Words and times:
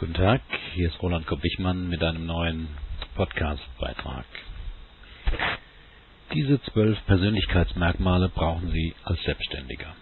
Guten 0.00 0.14
Tag, 0.14 0.40
hier 0.72 0.88
ist 0.88 1.02
Roland 1.02 1.26
Kopp-Wichmann 1.26 1.90
mit 1.90 2.02
einem 2.02 2.24
neuen 2.24 2.68
Podcast-Beitrag. 3.16 4.24
Diese 6.32 6.58
zwölf 6.62 6.96
Persönlichkeitsmerkmale 7.04 8.30
brauchen 8.30 8.70
Sie 8.70 8.94
als 9.04 9.22
Selbstständiger. 9.24 9.94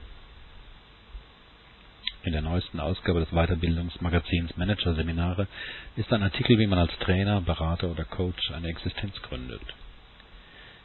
In 2.23 2.31
der 2.31 2.43
neuesten 2.43 2.79
Ausgabe 2.79 3.19
des 3.19 3.31
Weiterbildungsmagazins 3.31 4.57
Managerseminare 4.57 5.49
ist 5.97 6.13
ein 6.13 6.23
Artikel, 6.23 6.61
wie 6.61 6.69
man 6.69 6.79
als 6.79 6.97
Trainer, 7.01 7.41
Berater 7.41 7.91
oder 7.91 8.05
Coach 8.05 8.53
eine 8.53 8.69
Existenz 8.69 9.21
gründet. 9.23 9.63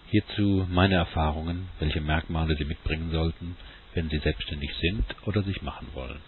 Hierzu 0.09 0.65
meine 0.71 0.95
Erfahrungen, 0.95 1.69
welche 1.77 2.01
Merkmale 2.01 2.55
Sie 2.55 2.65
mitbringen 2.65 3.11
sollten, 3.11 3.57
wenn 3.93 4.09
Sie 4.09 4.17
selbstständig 4.17 4.71
sind 4.81 5.05
oder 5.27 5.43
sich 5.43 5.61
machen 5.61 5.89
wollen 5.93 6.19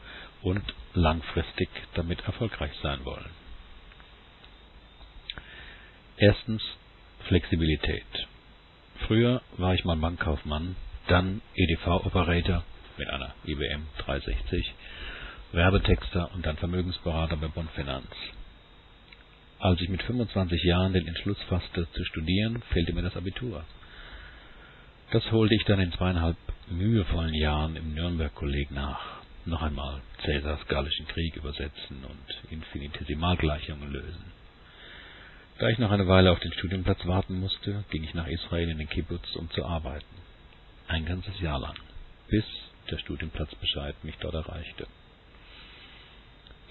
und 0.42 0.64
langfristig 0.94 1.70
damit 1.94 2.22
erfolgreich 2.26 2.72
sein 2.82 3.04
wollen. 3.06 3.30
Erstens 6.18 6.62
Flexibilität. 7.28 8.06
Früher 9.08 9.42
war 9.58 9.74
ich 9.74 9.84
mal 9.84 9.98
Bankkaufmann, 9.98 10.76
dann 11.08 11.42
EDV-Operator 11.56 12.64
mit 12.98 13.10
einer 13.10 13.34
IBM 13.46 13.88
360, 13.98 14.74
Werbetexter 15.52 16.34
und 16.34 16.46
dann 16.46 16.58
Vermögensberater 16.58 17.36
bei 17.38 17.48
Bond 17.48 17.70
Finanz. 17.72 18.08
Als 19.60 19.82
ich 19.82 19.90
mit 19.90 20.04
25 20.04 20.64
Jahren 20.64 20.94
den 20.94 21.08
Entschluss 21.08 21.42
fasste, 21.50 21.88
zu 21.92 22.06
studieren, 22.06 22.62
fehlte 22.72 22.94
mir 22.94 23.02
das 23.02 23.18
Abitur. 23.18 23.64
Das 25.12 25.32
holte 25.32 25.56
ich 25.56 25.64
dann 25.66 25.80
in 25.80 25.92
zweieinhalb 25.92 26.38
mühevollen 26.70 27.34
Jahren 27.34 27.76
im 27.76 27.94
Nürnberg-Kolleg 27.94 28.72
nach. 28.72 29.25
Noch 29.46 29.62
einmal 29.62 30.02
Cäsars 30.24 30.66
Gallischen 30.68 31.08
Krieg 31.08 31.36
übersetzen 31.36 32.04
und 32.04 32.52
Infinitesimalgleichungen 32.52 33.92
lösen. 33.92 34.34
Da 35.60 35.70
ich 35.70 35.78
noch 35.78 35.92
eine 35.92 36.08
Weile 36.08 36.32
auf 36.32 36.40
den 36.40 36.52
Studienplatz 36.54 37.06
warten 37.06 37.40
musste, 37.40 37.86
ging 37.92 38.04
ich 38.04 38.16
nach 38.16 38.28
Israel 38.28 38.70
in 38.70 38.80
den 38.80 38.90
Kibbutz, 38.90 39.36
um 39.36 39.50
zu 39.52 39.64
arbeiten. 39.64 40.16
Ein 40.88 41.06
ganzes 41.06 41.40
Jahr 41.40 41.60
lang, 41.60 41.76
bis 42.28 42.44
der 42.90 42.98
Studienplatzbescheid 42.98 44.04
mich 44.04 44.16
dort 44.20 44.34
erreichte. 44.34 44.88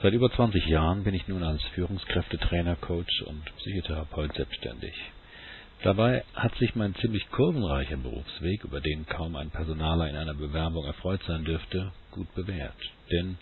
Seit 0.02 0.12
über 0.12 0.30
20 0.30 0.66
Jahren 0.66 1.04
bin 1.04 1.14
ich 1.14 1.28
nun 1.28 1.44
als 1.44 1.62
Führungskräftetrainer, 1.74 2.74
Coach 2.76 3.22
und 3.22 3.44
Psychotherapeut 3.56 4.34
selbstständig. 4.34 4.94
Dabei 5.84 6.24
hat 6.32 6.54
sich 6.56 6.74
mein 6.76 6.94
ziemlich 6.94 7.28
kurvenreicher 7.28 7.98
Berufsweg, 7.98 8.64
über 8.64 8.80
den 8.80 9.04
kaum 9.04 9.36
ein 9.36 9.50
Personaler 9.50 10.08
in 10.08 10.16
einer 10.16 10.32
Bewerbung 10.32 10.86
erfreut 10.86 11.20
sein 11.26 11.44
dürfte, 11.44 11.92
gut 12.10 12.34
bewährt. 12.34 12.80
Denn 13.12 13.36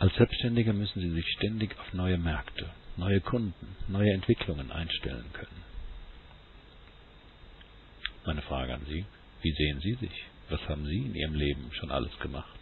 als 0.00 0.12
Selbstständiger 0.16 0.72
müssen 0.72 1.00
Sie 1.00 1.12
sich 1.12 1.24
ständig 1.36 1.78
auf 1.78 1.92
neue 1.92 2.18
Märkte, 2.18 2.68
neue 2.96 3.20
Kunden, 3.20 3.76
neue 3.86 4.10
Entwicklungen 4.10 4.72
einstellen 4.72 5.26
können. 5.34 5.62
Meine 8.26 8.42
Frage 8.42 8.74
an 8.74 8.84
Sie, 8.88 9.06
wie 9.42 9.52
sehen 9.52 9.78
Sie 9.82 9.94
sich? 9.94 10.24
Was 10.48 10.68
haben 10.68 10.84
Sie 10.84 10.98
in 10.98 11.14
Ihrem 11.14 11.36
Leben 11.36 11.70
schon 11.74 11.92
alles 11.92 12.18
gemacht? 12.18 12.58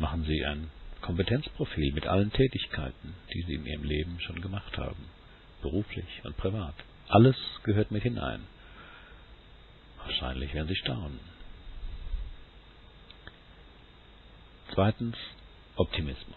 Machen 0.00 0.24
Sie 0.24 0.44
ein 0.44 0.68
Kompetenzprofil 1.00 1.92
mit 1.92 2.08
allen 2.08 2.32
Tätigkeiten, 2.32 3.14
die 3.32 3.42
Sie 3.42 3.54
in 3.54 3.66
Ihrem 3.66 3.84
Leben 3.84 4.18
schon 4.18 4.40
gemacht 4.40 4.76
haben, 4.78 5.04
beruflich 5.62 6.22
und 6.24 6.36
privat. 6.36 6.74
Alles 7.14 7.36
gehört 7.62 7.92
mit 7.92 8.02
hinein. 8.02 8.40
Wahrscheinlich 10.04 10.52
werden 10.52 10.66
Sie 10.66 10.74
staunen. 10.74 11.20
Zweitens 14.72 15.16
Optimismus. 15.76 16.36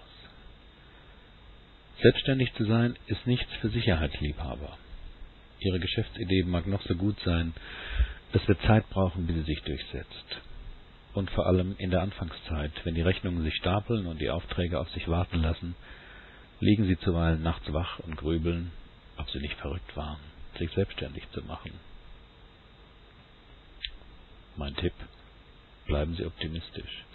Selbstständig 1.99 2.53
zu 2.53 2.65
sein 2.65 2.95
ist 3.07 3.25
nichts 3.25 3.51
für 3.59 3.69
Sicherheitsliebhaber. 3.69 4.77
Ihre 5.61 5.79
Geschäftsidee 5.79 6.43
mag 6.43 6.67
noch 6.67 6.83
so 6.83 6.93
gut 6.93 7.17
sein, 7.25 7.55
es 8.33 8.47
wird 8.47 8.61
Zeit 8.61 8.87
brauchen, 8.91 9.25
bis 9.25 9.35
sie 9.37 9.53
sich 9.53 9.63
durchsetzt. 9.63 10.41
Und 11.15 11.31
vor 11.31 11.47
allem 11.47 11.73
in 11.79 11.89
der 11.89 12.01
Anfangszeit, 12.01 12.73
wenn 12.83 12.93
die 12.93 13.01
Rechnungen 13.01 13.43
sich 13.43 13.55
stapeln 13.55 14.05
und 14.05 14.21
die 14.21 14.29
Aufträge 14.29 14.79
auf 14.79 14.91
sich 14.91 15.07
warten 15.07 15.41
lassen, 15.41 15.75
liegen 16.59 16.85
sie 16.85 16.99
zuweilen 16.99 17.41
nachts 17.41 17.73
wach 17.73 17.97
und 17.97 18.15
grübeln, 18.15 18.71
ob 19.17 19.27
sie 19.31 19.39
nicht 19.39 19.55
verrückt 19.55 19.97
waren 19.97 20.36
sich 20.57 20.71
selbstständig 20.71 21.23
zu 21.31 21.41
machen. 21.43 21.71
Mein 24.55 24.75
Tipp, 24.75 24.93
bleiben 25.85 26.15
Sie 26.15 26.25
optimistisch. 26.25 27.05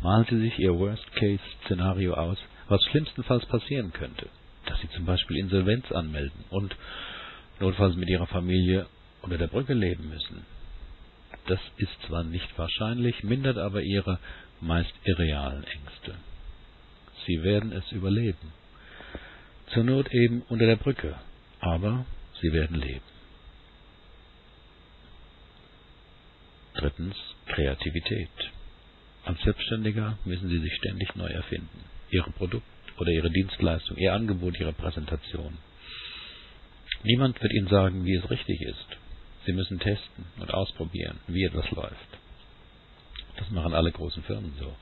Malen 0.00 0.26
Sie 0.28 0.40
sich 0.40 0.58
Ihr 0.58 0.78
Worst-Case-Szenario 0.78 2.14
aus, 2.14 2.38
was 2.68 2.82
schlimmstenfalls 2.84 3.46
passieren 3.46 3.92
könnte, 3.92 4.28
dass 4.66 4.80
Sie 4.80 4.90
zum 4.90 5.04
Beispiel 5.04 5.38
Insolvenz 5.38 5.90
anmelden 5.92 6.44
und 6.50 6.74
notfalls 7.60 7.96
mit 7.96 8.08
Ihrer 8.08 8.26
Familie 8.26 8.86
unter 9.22 9.38
der 9.38 9.46
Brücke 9.46 9.74
leben 9.74 10.08
müssen. 10.08 10.44
Das 11.46 11.60
ist 11.76 11.92
zwar 12.06 12.24
nicht 12.24 12.56
wahrscheinlich, 12.56 13.22
mindert 13.24 13.58
aber 13.58 13.82
Ihre 13.82 14.18
meist 14.60 14.92
irrealen 15.04 15.64
Ängste. 15.64 16.14
Sie 17.26 17.42
werden 17.42 17.72
es 17.72 17.90
überleben. 17.92 18.52
Zur 19.72 19.84
Not 19.84 20.12
eben 20.12 20.42
unter 20.48 20.66
der 20.66 20.76
Brücke, 20.76 21.16
aber 21.60 22.04
Sie 22.42 22.52
werden 22.52 22.80
leben. 22.80 23.00
Drittens 26.74 27.14
Kreativität. 27.46 28.28
Als 29.24 29.40
Selbstständiger 29.42 30.18
müssen 30.24 30.48
Sie 30.48 30.58
sich 30.58 30.74
ständig 30.74 31.14
neu 31.14 31.28
erfinden. 31.28 31.84
Ihre 32.10 32.30
Produkt 32.32 32.66
oder 32.98 33.12
Ihre 33.12 33.30
Dienstleistung, 33.30 33.96
Ihr 33.96 34.12
Angebot, 34.12 34.58
Ihre 34.58 34.72
Präsentation. 34.72 35.56
Niemand 37.04 37.40
wird 37.40 37.52
Ihnen 37.52 37.68
sagen, 37.68 38.04
wie 38.04 38.16
es 38.16 38.28
richtig 38.28 38.60
ist. 38.62 38.88
Sie 39.46 39.52
müssen 39.52 39.78
testen 39.78 40.24
und 40.40 40.52
ausprobieren, 40.52 41.20
wie 41.28 41.44
etwas 41.44 41.70
läuft. 41.70 42.18
Das 43.36 43.50
machen 43.50 43.72
alle 43.72 43.92
großen 43.92 44.24
Firmen 44.24 44.52
so. 44.58 44.74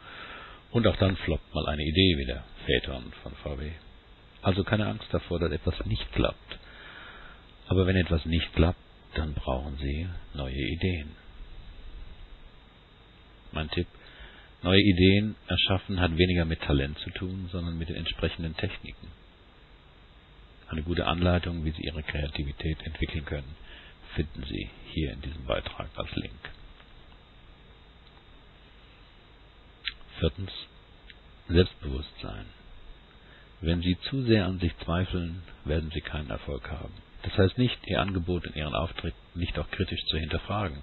Und 0.70 0.86
auch 0.86 0.96
dann 0.96 1.16
floppt 1.16 1.54
mal 1.54 1.66
eine 1.66 1.82
Idee 1.82 2.16
wie 2.16 2.26
der 2.26 2.44
Phaeton 2.64 3.12
von 3.22 3.34
VW. 3.42 3.70
Also 4.40 4.64
keine 4.64 4.86
Angst 4.86 5.08
davor, 5.12 5.38
dass 5.38 5.52
etwas 5.52 5.84
nicht 5.84 6.10
klappt. 6.12 6.58
Aber 7.70 7.86
wenn 7.86 7.94
etwas 7.94 8.26
nicht 8.26 8.52
klappt, 8.54 8.80
dann 9.14 9.32
brauchen 9.32 9.78
Sie 9.78 10.08
neue 10.34 10.56
Ideen. 10.56 11.12
Mein 13.52 13.70
Tipp, 13.70 13.86
neue 14.64 14.80
Ideen 14.80 15.36
erschaffen 15.46 16.00
hat 16.00 16.18
weniger 16.18 16.44
mit 16.44 16.60
Talent 16.62 16.98
zu 16.98 17.10
tun, 17.10 17.48
sondern 17.52 17.78
mit 17.78 17.88
den 17.88 17.94
entsprechenden 17.94 18.56
Techniken. 18.56 19.06
Eine 20.68 20.82
gute 20.82 21.06
Anleitung, 21.06 21.64
wie 21.64 21.70
Sie 21.70 21.82
Ihre 21.82 22.02
Kreativität 22.02 22.82
entwickeln 22.82 23.24
können, 23.24 23.54
finden 24.16 24.42
Sie 24.48 24.68
hier 24.86 25.12
in 25.12 25.20
diesem 25.20 25.44
Beitrag 25.44 25.90
als 25.94 26.10
Link. 26.16 26.40
Viertens. 30.18 30.50
Selbstbewusstsein. 31.48 32.46
Wenn 33.60 33.80
Sie 33.80 33.96
zu 34.08 34.24
sehr 34.24 34.46
an 34.46 34.58
sich 34.58 34.76
zweifeln, 34.78 35.42
werden 35.64 35.92
Sie 35.94 36.00
keinen 36.00 36.30
Erfolg 36.30 36.68
haben. 36.68 37.09
Das 37.22 37.36
heißt 37.36 37.58
nicht, 37.58 37.78
Ihr 37.86 38.00
Angebot 38.00 38.46
und 38.46 38.56
Ihren 38.56 38.74
Auftritt 38.74 39.14
nicht 39.34 39.58
auch 39.58 39.70
kritisch 39.70 40.04
zu 40.06 40.18
hinterfragen, 40.18 40.78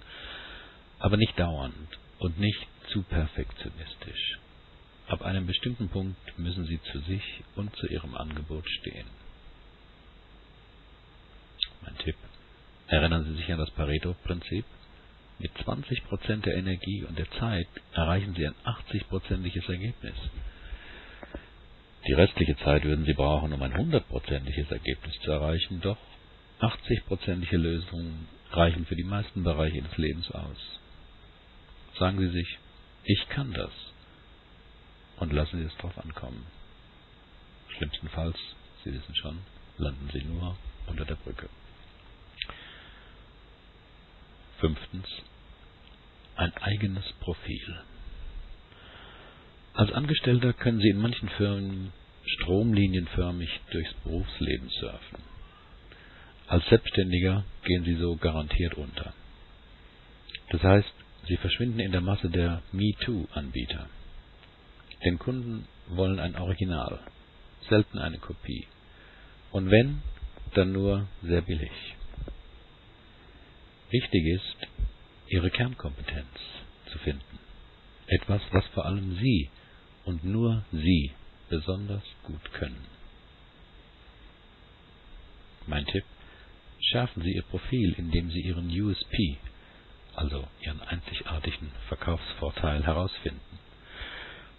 aber 1.00 1.18
nicht 1.18 1.38
dauernd 1.38 1.76
und 2.20 2.40
nicht 2.40 2.68
zu 2.92 3.04
perfektionistisch. 3.04 4.40
Ab 5.08 5.22
einem 5.22 5.48
bestimmten 5.48 5.90
Punkt 5.90 6.18
müssen 6.38 6.66
Sie 6.66 6.80
zu 6.92 7.00
sich 7.00 7.24
und 7.56 7.76
zu 7.78 7.88
Ihrem 7.88 8.16
Angebot 8.16 8.70
stehen. 8.70 9.08
Mein 11.82 11.98
Tipp. 12.00 12.16
Erinnern 12.88 13.26
Sie 13.26 13.36
sich 13.36 13.52
an 13.52 13.60
das 13.60 13.72
Pareto-Prinzip? 13.72 14.66
Mit 15.40 15.52
20% 15.56 16.42
der 16.42 16.56
Energie 16.56 17.04
und 17.04 17.18
der 17.18 17.30
Zeit 17.32 17.68
erreichen 17.94 18.34
Sie 18.36 18.48
ein 18.48 18.56
80%iges 18.66 19.70
Ergebnis. 19.70 20.16
Die 22.08 22.14
restliche 22.14 22.58
Zeit 22.58 22.84
würden 22.84 23.06
Sie 23.06 23.14
brauchen, 23.14 23.54
um 23.54 23.62
ein 23.62 23.74
100%iges 23.74 24.72
Ergebnis 24.72 25.14
zu 25.24 25.32
erreichen, 25.32 25.82
doch 25.82 25.98
80-prozentige 26.60 27.58
Lösungen 27.58 28.28
reichen 28.52 28.86
für 28.86 28.96
die 28.96 29.04
meisten 29.04 29.44
Bereiche 29.44 29.82
des 29.82 29.98
Lebens 29.98 30.32
aus. 30.32 30.80
Sagen 32.00 32.20
Sie 32.20 32.30
sich, 32.30 32.58
ich 33.04 33.30
kann 33.30 33.54
das. 33.54 33.72
Und 35.18 35.34
lassen 35.34 35.60
Sie 35.60 35.66
es 35.66 35.78
drauf 35.78 35.98
ankommen. 35.98 36.46
Schlimmstenfalls, 37.78 38.38
Sie 38.84 38.94
wissen 38.94 39.16
schon, 39.16 39.40
landen 39.78 40.10
Sie 40.14 40.24
nur 40.24 40.58
unter 40.88 41.06
der 41.06 41.16
Brücke. 41.16 41.50
Fünftens. 44.60 45.08
Ein 46.36 46.54
eigenes 46.58 47.06
Profil. 47.20 47.82
Als 49.74 49.92
Angestellter 49.92 50.54
können 50.54 50.80
Sie 50.80 50.90
in 50.90 50.98
manchen 50.98 51.30
Firmen 51.30 51.94
stromlinienförmig 52.26 53.50
durchs 53.72 53.94
Berufsleben 54.04 54.70
surfen. 54.70 55.27
Als 56.48 56.66
Selbstständiger 56.70 57.44
gehen 57.64 57.84
sie 57.84 57.96
so 57.96 58.16
garantiert 58.16 58.76
unter. 58.76 59.14
Das 60.50 60.64
heißt, 60.64 60.94
sie 61.28 61.36
verschwinden 61.38 61.80
in 61.80 61.92
der 61.92 62.02
Masse 62.02 62.30
der 62.30 62.62
MeToo-Anbieter. 62.72 63.90
Denn 65.04 65.20
Kunden 65.20 65.68
wollen 65.90 66.20
ein 66.20 66.36
Original. 66.36 67.00
selten 67.70 68.00
eine 68.00 68.18
Kopie. 68.18 68.66
Und 69.52 69.70
wenn, 69.70 70.02
dann 70.54 70.72
nur 70.72 71.08
sehr 71.22 71.42
billig. 71.42 71.72
Wichtig 73.90 74.26
ist, 74.28 74.68
Ihre 75.28 75.50
Kernkompetenz 75.50 76.28
zu 76.92 76.98
finden. 77.00 77.40
Etwas, 78.08 78.42
was 78.52 78.66
vor 78.68 78.86
allem 78.86 79.18
Sie 79.18 79.50
und 80.06 80.24
nur 80.24 80.64
Sie 80.72 81.12
besonders 81.50 82.04
gut 82.24 82.54
können. 82.54 82.86
Mein 85.66 85.86
Tipp, 85.86 86.06
schärfen 86.80 87.24
Sie 87.24 87.34
Ihr 87.34 87.44
Profil, 87.44 87.96
indem 87.98 88.30
Sie 88.32 88.42
Ihren 88.42 88.70
USP, 88.70 89.38
also 90.16 90.48
Ihren 90.62 90.82
einzigartigen 90.82 91.72
Verkaufsvorteil, 91.88 92.84
herausfinden. 92.84 93.60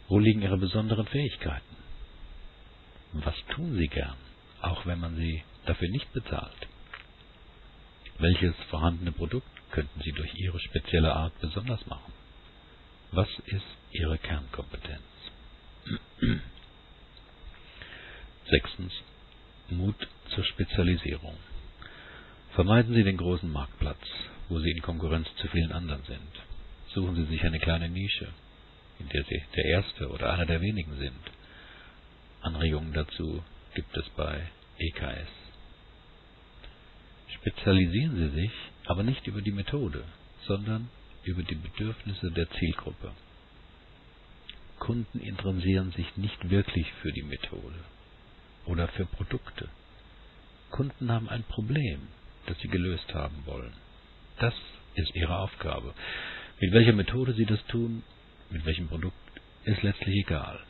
Wo 0.09 0.19
liegen 0.19 0.43
Ihre 0.43 0.59
besonderen 0.59 1.07
Fähigkeiten? 1.07 1.77
Was 3.13 3.35
tun 3.51 3.77
Sie 3.77 3.89
gern, 3.89 4.17
auch 4.61 4.87
wenn 4.87 5.01
man 5.01 5.17
Sie 5.17 5.43
dafür 5.67 5.89
nicht 5.91 6.13
bezahlt? 6.13 6.69
Welches 8.19 8.55
vorhandene 8.71 9.13
Produkt 9.13 9.49
könnten 9.71 10.01
Sie 10.03 10.13
durch 10.13 10.35
Ihre 10.35 10.59
spezielle 10.61 11.15
Art 11.15 11.39
besonders 11.41 11.87
machen? 11.87 12.13
Was 13.13 13.29
ist 13.47 13.65
Ihre 13.93 14.19
Kernkompetenz? 14.19 15.03
Sechstens. 18.51 18.93
Mut 19.71 20.09
zur 20.35 20.45
Spezialisierung. 20.45 21.37
Vermeiden 22.59 22.93
Sie 22.93 23.05
den 23.05 23.17
großen 23.17 23.53
Marktplatz, 23.53 24.05
wo 24.49 24.59
Sie 24.59 24.73
in 24.73 24.83
Konkurrenz 24.83 25.29
zu 25.37 25.47
vielen 25.47 25.71
anderen 25.71 26.03
sind. 26.09 26.33
Suchen 26.93 27.15
Sie 27.15 27.27
sich 27.27 27.45
eine 27.45 27.61
kleine 27.61 27.89
Nische, 27.89 28.27
in 28.99 29.09
der 29.11 29.23
Sie 29.23 29.41
der 29.55 29.65
Erste 29.67 30.09
oder 30.09 30.33
einer 30.33 30.45
der 30.45 30.61
wenigen 30.61 30.97
sind. 30.97 31.21
Anregungen 32.41 32.93
dazu 32.93 33.45
gibt 33.77 33.97
es 33.97 34.09
bei 34.17 34.43
EKS. 34.77 35.29
Spezialisieren 37.37 38.17
Sie 38.17 38.41
sich, 38.41 38.51
aber 38.87 39.05
nicht 39.05 39.25
über 39.29 39.41
die 39.41 39.53
Methode, 39.53 40.03
sondern 40.49 40.91
über 41.23 41.45
die 41.45 41.55
Bedürfnisse 41.55 42.33
der 42.33 42.51
Zielgruppe. 42.51 43.13
Kunden 44.81 45.21
interessieren 45.21 45.93
sich 45.93 46.17
nicht 46.17 46.51
wirklich 46.51 46.93
für 47.03 47.13
die 47.13 47.23
Methode 47.23 47.79
oder 48.67 48.89
für 48.89 49.07
Produkte. 49.07 49.69
Kunden 50.71 51.13
haben 51.13 51.29
ein 51.29 51.45
Problem, 51.45 52.09
das 52.49 52.59
sie 52.61 52.69
gelöst 52.69 53.13
haben 53.15 53.45
wollen. 53.47 53.73
Das 54.39 54.55
ist 54.95 55.15
ihre 55.15 55.39
Aufgabe. 55.39 55.95
Mit 56.61 56.73
welcher 56.73 56.93
Methode 56.93 57.33
sie 57.35 57.47
das 57.47 57.65
tun, 57.67 58.03
mit 58.51 58.65
welchem 58.65 58.89
Produkt, 58.89 59.17
ist 59.65 59.83
letztlich 59.83 60.17
egal. 60.27 60.61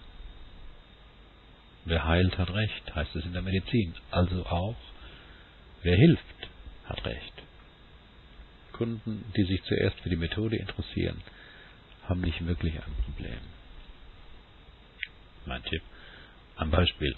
Wer 1.84 2.04
heilt, 2.04 2.36
hat 2.36 2.50
Recht, 2.50 2.94
heißt 2.94 3.16
es 3.16 3.24
in 3.24 3.32
der 3.32 3.42
Medizin. 3.42 3.94
Also 4.10 4.44
auch, 4.46 4.76
wer 5.82 5.96
hilft, 5.96 6.48
hat 6.84 7.04
Recht. 7.06 7.32
Kunden, 8.72 9.24
die 9.36 9.44
sich 9.44 9.62
zuerst 9.64 9.98
für 10.00 10.10
die 10.10 10.16
Methode 10.16 10.56
interessieren, 10.56 11.20
haben 12.04 12.20
nicht 12.20 12.44
wirklich 12.46 12.74
ein 12.74 12.94
Problem. 13.04 13.40
Mein 15.46 15.62
Tipp. 15.64 15.82
Ein 16.56 16.70
Beispiel. 16.70 17.16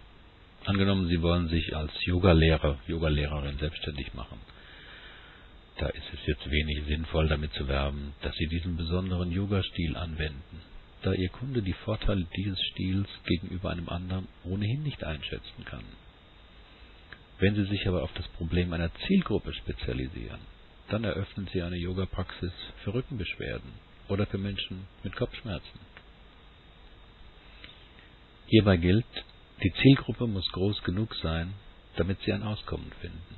Angenommen, 0.64 1.08
Sie 1.08 1.22
wollen 1.22 1.48
sich 1.48 1.74
als 1.74 1.90
Yogalehrer, 2.04 2.78
Yogalehrerin 2.86 3.58
selbstständig 3.58 4.12
machen. 4.14 4.38
Da 5.78 5.86
ist 5.86 6.12
es 6.12 6.26
jetzt 6.26 6.50
wenig 6.50 6.84
sinnvoll, 6.86 7.28
damit 7.28 7.52
zu 7.54 7.66
werben, 7.66 8.12
dass 8.20 8.34
Sie 8.36 8.46
diesen 8.46 8.76
besonderen 8.76 9.32
Yoga-Stil 9.32 9.96
anwenden, 9.96 10.60
da 11.02 11.14
Ihr 11.14 11.30
Kunde 11.30 11.62
die 11.62 11.72
Vorteile 11.72 12.26
dieses 12.36 12.60
Stils 12.72 13.08
gegenüber 13.24 13.70
einem 13.70 13.88
anderen 13.88 14.28
ohnehin 14.44 14.82
nicht 14.82 15.02
einschätzen 15.02 15.64
kann. 15.64 15.84
Wenn 17.38 17.54
Sie 17.54 17.64
sich 17.64 17.88
aber 17.88 18.02
auf 18.02 18.12
das 18.12 18.28
Problem 18.28 18.74
einer 18.74 18.92
Zielgruppe 19.06 19.54
spezialisieren, 19.54 20.40
dann 20.90 21.04
eröffnen 21.04 21.48
Sie 21.52 21.62
eine 21.62 21.76
Yoga-Praxis 21.76 22.52
für 22.84 22.92
Rückenbeschwerden 22.92 23.72
oder 24.08 24.26
für 24.26 24.36
Menschen 24.36 24.86
mit 25.02 25.16
Kopfschmerzen. 25.16 25.80
Hierbei 28.48 28.76
gilt, 28.76 29.06
die 29.62 29.72
Zielgruppe 29.82 30.26
muss 30.26 30.50
groß 30.52 30.82
genug 30.82 31.14
sein, 31.16 31.52
damit 31.96 32.20
Sie 32.22 32.32
ein 32.32 32.42
Auskommen 32.42 32.90
finden. 33.00 33.36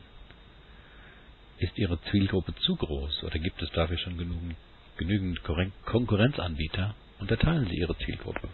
Ist 1.59 1.77
Ihre 1.79 2.01
Zielgruppe 2.11 2.55
zu 2.57 2.77
groß 2.77 3.25
oder 3.25 3.39
gibt 3.39 3.61
es 3.63 3.71
dafür 3.71 3.99
schon 3.99 4.19
genügend, 4.19 4.57
genügend 4.97 5.41
Konkurrenzanbieter, 5.85 6.95
unterteilen 7.19 7.67
Sie 7.69 7.77
Ihre 7.77 7.97
Zielgruppe. 7.99 8.49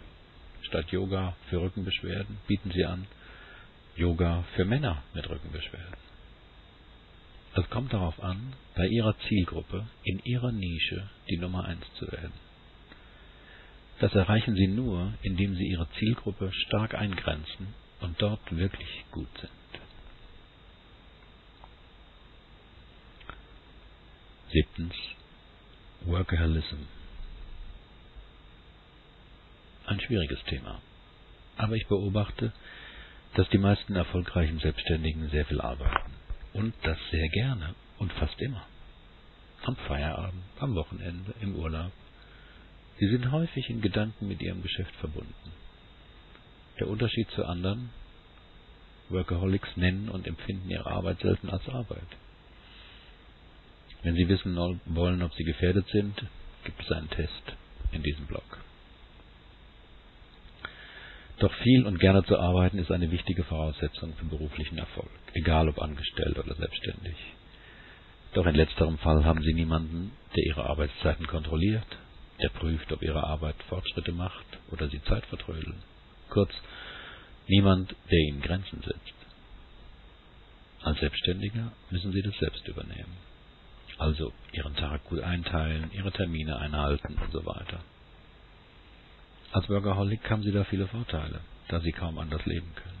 Statt 0.61 0.91
Yoga 0.91 1.35
für 1.49 1.61
Rückenbeschwerden 1.61 2.37
bieten 2.47 2.71
Sie 2.71 2.85
an 2.85 3.07
Yoga 3.95 4.43
für 4.55 4.65
Männer 4.65 5.03
mit 5.13 5.27
Rückenbeschwerden. 5.29 5.97
Es 7.55 7.69
kommt 7.69 7.91
darauf 7.93 8.21
an, 8.21 8.53
bei 8.75 8.87
Ihrer 8.87 9.15
Zielgruppe 9.27 9.87
in 10.03 10.19
Ihrer 10.23 10.51
Nische 10.51 11.09
die 11.29 11.37
Nummer 11.37 11.65
eins 11.65 11.85
zu 11.97 12.11
werden. 12.11 12.48
Das 13.99 14.13
erreichen 14.13 14.55
Sie 14.55 14.67
nur, 14.67 15.13
indem 15.21 15.55
Sie 15.55 15.67
Ihre 15.67 15.87
Zielgruppe 15.99 16.51
stark 16.53 16.93
eingrenzen 16.95 17.73
und 17.99 18.21
dort 18.21 18.39
wirklich 18.55 19.05
gut 19.11 19.27
sind. 19.39 19.51
Siebtens. 24.51 24.95
Workaholism. 26.01 26.77
Ein 29.85 29.99
schwieriges 29.99 30.41
Thema. 30.45 30.81
Aber 31.57 31.75
ich 31.75 31.85
beobachte, 31.87 32.53
dass 33.35 33.49
die 33.49 33.57
meisten 33.57 33.95
erfolgreichen 33.95 34.59
Selbstständigen 34.59 35.29
sehr 35.29 35.45
viel 35.45 35.59
arbeiten. 35.59 36.13
Und 36.53 36.73
das 36.83 36.97
sehr 37.11 37.27
gerne 37.29 37.75
und 37.97 38.13
fast 38.13 38.39
immer. 38.39 38.65
Am 39.63 39.75
Feierabend, 39.75 40.43
am 40.59 40.73
Wochenende, 40.73 41.33
im 41.41 41.55
Urlaub, 41.55 41.91
Sie 42.99 43.07
sind 43.07 43.31
häufig 43.31 43.69
in 43.69 43.79
Gedanken 43.79 44.27
mit 44.27 44.41
ihrem 44.41 44.61
Geschäft 44.61 44.93
verbunden. 44.97 45.33
Der 46.79 46.87
Unterschied 46.89 47.29
zu 47.31 47.45
anderen 47.45 47.91
Workaholics 49.07 49.69
nennen 49.77 50.09
und 50.09 50.27
empfinden 50.27 50.69
ihre 50.69 50.85
Arbeit 50.85 51.19
selten 51.19 51.49
als 51.49 51.67
Arbeit. 51.69 52.07
Wenn 54.03 54.15
Sie 54.15 54.27
wissen 54.27 54.55
wollen, 54.85 55.21
ob 55.21 55.33
Sie 55.33 55.43
gefährdet 55.43 55.87
sind, 55.91 56.25
gibt 56.65 56.81
es 56.81 56.91
einen 56.91 57.09
Test 57.09 57.53
in 57.93 58.03
diesem 58.03 58.25
Blog. 58.27 58.59
Doch 61.39 61.53
viel 61.63 61.85
und 61.85 61.99
gerne 61.99 62.23
zu 62.25 62.37
arbeiten 62.37 62.79
ist 62.79 62.91
eine 62.91 63.11
wichtige 63.11 63.45
Voraussetzung 63.45 64.13
für 64.15 64.25
beruflichen 64.25 64.77
Erfolg, 64.77 65.09
egal 65.33 65.69
ob 65.69 65.81
angestellt 65.81 66.37
oder 66.37 66.53
selbstständig. 66.53 67.15
Doch 68.33 68.45
in 68.45 68.55
letzterem 68.55 68.97
Fall 68.97 69.23
haben 69.23 69.41
Sie 69.41 69.53
niemanden, 69.53 70.11
der 70.35 70.43
Ihre 70.43 70.65
Arbeitszeiten 70.65 71.27
kontrolliert 71.27 71.87
der 72.41 72.49
prüft, 72.49 72.91
ob 72.91 73.01
ihre 73.01 73.23
Arbeit 73.23 73.55
Fortschritte 73.67 74.11
macht 74.11 74.45
oder 74.71 74.87
sie 74.89 75.01
Zeit 75.03 75.25
vertrödeln. 75.25 75.81
Kurz, 76.29 76.51
niemand, 77.47 77.95
der 78.11 78.19
ihnen 78.19 78.41
Grenzen 78.41 78.81
setzt. 78.81 79.13
Als 80.81 80.99
Selbstständiger 80.99 81.71
müssen 81.89 82.11
sie 82.11 82.21
das 82.21 82.35
selbst 82.37 82.67
übernehmen. 82.67 83.17
Also 83.97 84.31
ihren 84.53 84.75
Tag 84.75 85.03
gut 85.05 85.19
einteilen, 85.19 85.91
ihre 85.91 86.11
Termine 86.11 86.57
einhalten 86.57 87.17
und 87.21 87.31
so 87.33 87.45
weiter. 87.45 87.81
Als 89.51 89.67
Workaholic 89.67 90.29
haben 90.29 90.43
sie 90.43 90.51
da 90.51 90.63
viele 90.63 90.87
Vorteile, 90.87 91.41
da 91.67 91.79
sie 91.81 91.91
kaum 91.91 92.17
anders 92.17 92.45
leben 92.45 92.73
können. 92.75 92.99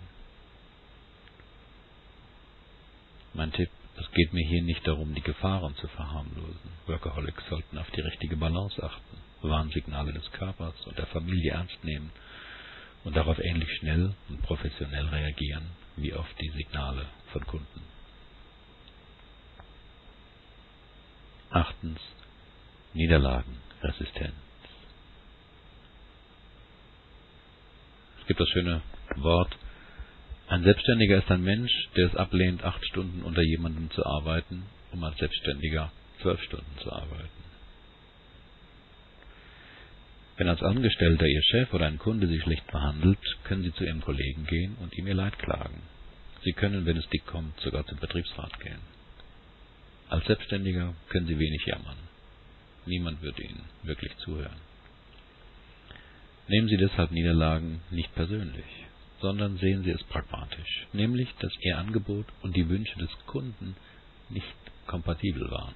Mein 3.33 3.51
Tipp, 3.53 3.69
es 3.97 4.11
geht 4.11 4.33
mir 4.33 4.45
hier 4.45 4.63
nicht 4.63 4.85
darum, 4.87 5.13
die 5.13 5.21
Gefahren 5.21 5.75
zu 5.75 5.87
verharmlosen. 5.87 6.71
Workaholics 6.87 7.43
sollten 7.49 7.77
auf 7.77 7.89
die 7.91 8.01
richtige 8.01 8.35
Balance 8.35 8.81
achten. 8.83 9.28
Warnsignale 9.41 10.13
des 10.13 10.29
Körpers 10.31 10.75
und 10.85 10.97
der 10.97 11.07
Familie 11.07 11.51
ernst 11.51 11.83
nehmen 11.83 12.11
und 13.03 13.15
darauf 13.15 13.39
ähnlich 13.39 13.69
schnell 13.77 14.13
und 14.29 14.41
professionell 14.41 15.07
reagieren 15.07 15.67
wie 15.95 16.13
auf 16.13 16.27
die 16.39 16.49
Signale 16.49 17.05
von 17.31 17.45
Kunden. 17.45 17.81
Achtens. 21.49 21.99
Niederlagenresistenz. 22.93 24.33
Es 28.19 28.27
gibt 28.27 28.39
das 28.39 28.49
schöne 28.49 28.81
Wort, 29.17 29.55
ein 30.49 30.63
Selbstständiger 30.63 31.19
ist 31.19 31.29
ein 31.29 31.43
Mensch, 31.43 31.71
der 31.95 32.07
es 32.07 32.15
ablehnt, 32.15 32.63
acht 32.63 32.83
Stunden 32.87 33.21
unter 33.21 33.43
jemandem 33.43 33.91
zu 33.91 34.03
arbeiten, 34.03 34.63
um 34.91 35.03
als 35.03 35.15
Selbstständiger 35.19 35.91
zwölf 36.23 36.41
Stunden 36.41 36.75
zu 36.81 36.91
arbeiten. 36.91 37.48
Wenn 40.39 40.47
als 40.47 40.63
Angestellter 40.63 41.27
Ihr 41.27 41.43
Chef 41.43 41.73
oder 41.73 41.85
ein 41.85 41.99
Kunde 41.99 42.25
Sie 42.25 42.39
schlecht 42.39 42.65
behandelt, 42.71 43.19
können 43.43 43.61
Sie 43.61 43.73
zu 43.73 43.83
Ihrem 43.83 43.99
Kollegen 43.99 44.45
gehen 44.45 44.77
und 44.79 44.97
ihm 44.97 45.05
Ihr 45.05 45.13
Leid 45.13 45.37
klagen. 45.37 45.81
Sie 46.43 46.53
können, 46.53 46.85
wenn 46.85 46.95
es 46.95 47.09
dick 47.09 47.25
kommt, 47.25 47.59
sogar 47.59 47.85
zum 47.85 47.97
Betriebsrat 47.99 48.57
gehen. 48.61 48.79
Als 50.07 50.25
Selbstständiger 50.27 50.95
können 51.09 51.27
Sie 51.27 51.37
wenig 51.37 51.65
jammern. 51.65 51.97
Niemand 52.85 53.21
wird 53.21 53.37
Ihnen 53.37 53.65
wirklich 53.83 54.15
zuhören. 54.19 54.55
Nehmen 56.47 56.69
Sie 56.69 56.77
deshalb 56.77 57.11
Niederlagen 57.11 57.81
nicht 57.91 58.15
persönlich. 58.15 58.65
sondern 59.21 59.57
sehen 59.57 59.83
Sie 59.83 59.91
es 59.91 60.03
pragmatisch, 60.03 60.87
nämlich, 60.93 61.27
dass 61.39 61.51
Ihr 61.59 61.77
Angebot 61.77 62.25
und 62.41 62.55
die 62.55 62.69
Wünsche 62.69 62.97
des 62.99 63.09
Kunden 63.25 63.75
nicht 64.29 64.45
kompatibel 64.87 65.51
waren. 65.51 65.75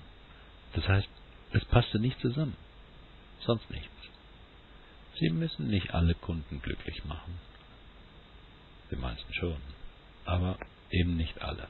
Das 0.74 0.88
heißt, 0.88 1.10
es 1.52 1.66
passte 1.66 2.00
nicht 2.00 2.18
zusammen. 2.22 2.56
Sonst 3.46 3.70
nichts. 3.70 3.93
Sie 5.24 5.30
müssen 5.30 5.70
nicht 5.70 5.94
alle 5.94 6.16
Kunden 6.16 6.62
glücklich 6.62 7.06
machen. 7.06 7.40
Die 8.92 8.98
meisten 8.98 9.34
schon, 9.34 9.56
aber 10.26 10.58
eben 10.92 11.16
nicht 11.16 11.42
alle. 11.42 11.66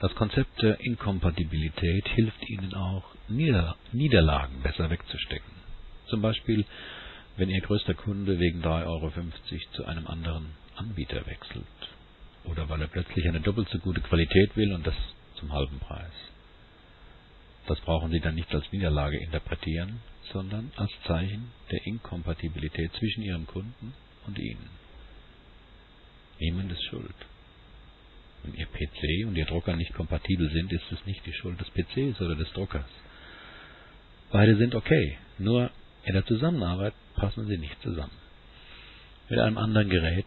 Das 0.00 0.14
Konzept 0.14 0.62
der 0.62 0.80
Inkompatibilität 0.80 2.08
hilft 2.08 2.48
Ihnen 2.48 2.72
auch, 2.72 3.04
Nieder 3.28 3.76
Niederlagen 3.92 4.62
besser 4.62 4.88
wegzustecken. 4.88 5.52
Zum 6.06 6.22
Beispiel, 6.22 6.64
wenn 7.36 7.50
Ihr 7.50 7.60
größter 7.60 7.92
Kunde 7.92 8.38
wegen 8.38 8.62
3,50 8.62 8.86
Euro 8.86 9.12
zu 9.74 9.84
einem 9.84 10.06
anderen 10.06 10.54
Anbieter 10.74 11.26
wechselt. 11.26 11.66
Oder 12.44 12.66
weil 12.70 12.80
er 12.80 12.88
plötzlich 12.88 13.28
eine 13.28 13.42
doppelt 13.42 13.68
so 13.68 13.78
gute 13.78 14.00
Qualität 14.00 14.56
will 14.56 14.72
und 14.72 14.86
das 14.86 14.96
zum 15.34 15.52
halben 15.52 15.78
Preis. 15.80 16.14
Das 17.66 17.78
brauchen 17.80 18.10
Sie 18.10 18.20
dann 18.20 18.36
nicht 18.36 18.54
als 18.54 18.72
Niederlage 18.72 19.18
interpretieren, 19.18 20.00
sondern 20.32 20.72
als 20.76 20.90
Zeichen 21.06 21.52
der 21.70 21.84
Inkompatibilität 21.86 22.92
zwischen 22.94 23.22
Ihrem 23.22 23.46
Kunden 23.46 23.94
und 24.26 24.38
Ihnen. 24.38 24.70
Niemand 26.38 26.72
ist 26.72 26.84
schuld. 26.84 27.14
Wenn 28.42 28.54
Ihr 28.54 28.66
PC 28.66 29.26
und 29.26 29.36
Ihr 29.36 29.46
Drucker 29.46 29.76
nicht 29.76 29.92
kompatibel 29.94 30.50
sind, 30.50 30.72
ist 30.72 30.90
es 30.90 31.04
nicht 31.06 31.24
die 31.26 31.32
Schuld 31.32 31.60
des 31.60 31.70
PCs 31.70 32.20
oder 32.20 32.34
des 32.36 32.50
Druckers. 32.52 32.88
Beide 34.30 34.56
sind 34.56 34.74
okay, 34.74 35.18
nur 35.38 35.70
in 36.04 36.14
der 36.14 36.24
Zusammenarbeit 36.24 36.94
passen 37.16 37.46
sie 37.46 37.58
nicht 37.58 37.80
zusammen. 37.82 38.16
Mit 39.28 39.38
einem 39.38 39.58
anderen 39.58 39.90
Gerät 39.90 40.26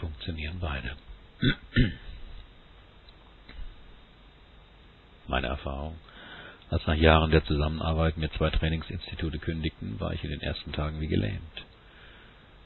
funktionieren 0.00 0.58
beide. 0.60 0.96
Meine 5.26 5.48
Erfahrung. 5.48 5.96
Als 6.70 6.86
nach 6.86 6.96
Jahren 6.96 7.30
der 7.30 7.44
Zusammenarbeit 7.44 8.18
mir 8.18 8.30
zwei 8.32 8.50
Trainingsinstitute 8.50 9.38
kündigten, 9.38 9.98
war 10.00 10.12
ich 10.12 10.22
in 10.22 10.30
den 10.30 10.42
ersten 10.42 10.72
Tagen 10.72 11.00
wie 11.00 11.06
gelähmt. 11.06 11.64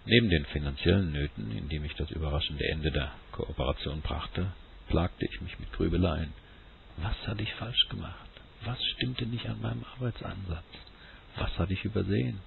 Neben 0.04 0.28
den 0.28 0.44
finanziellen 0.46 1.12
Nöten, 1.12 1.52
indem 1.56 1.84
ich 1.84 1.94
das 1.94 2.10
überraschende 2.10 2.64
Ende 2.68 2.90
der 2.90 3.12
Kooperation 3.30 4.00
brachte, 4.00 4.48
plagte 4.88 5.24
ich 5.24 5.40
mich 5.40 5.56
mit 5.60 5.72
Grübeleien. 5.72 6.32
Was 6.96 7.14
hatte 7.28 7.44
ich 7.44 7.54
falsch 7.54 7.88
gemacht? 7.88 8.28
Was 8.64 8.82
stimmte 8.96 9.26
nicht 9.26 9.48
an 9.48 9.60
meinem 9.60 9.84
Arbeitsansatz? 9.94 10.64
Was 11.36 11.56
hatte 11.56 11.72
ich 11.72 11.84
übersehen? 11.84 12.40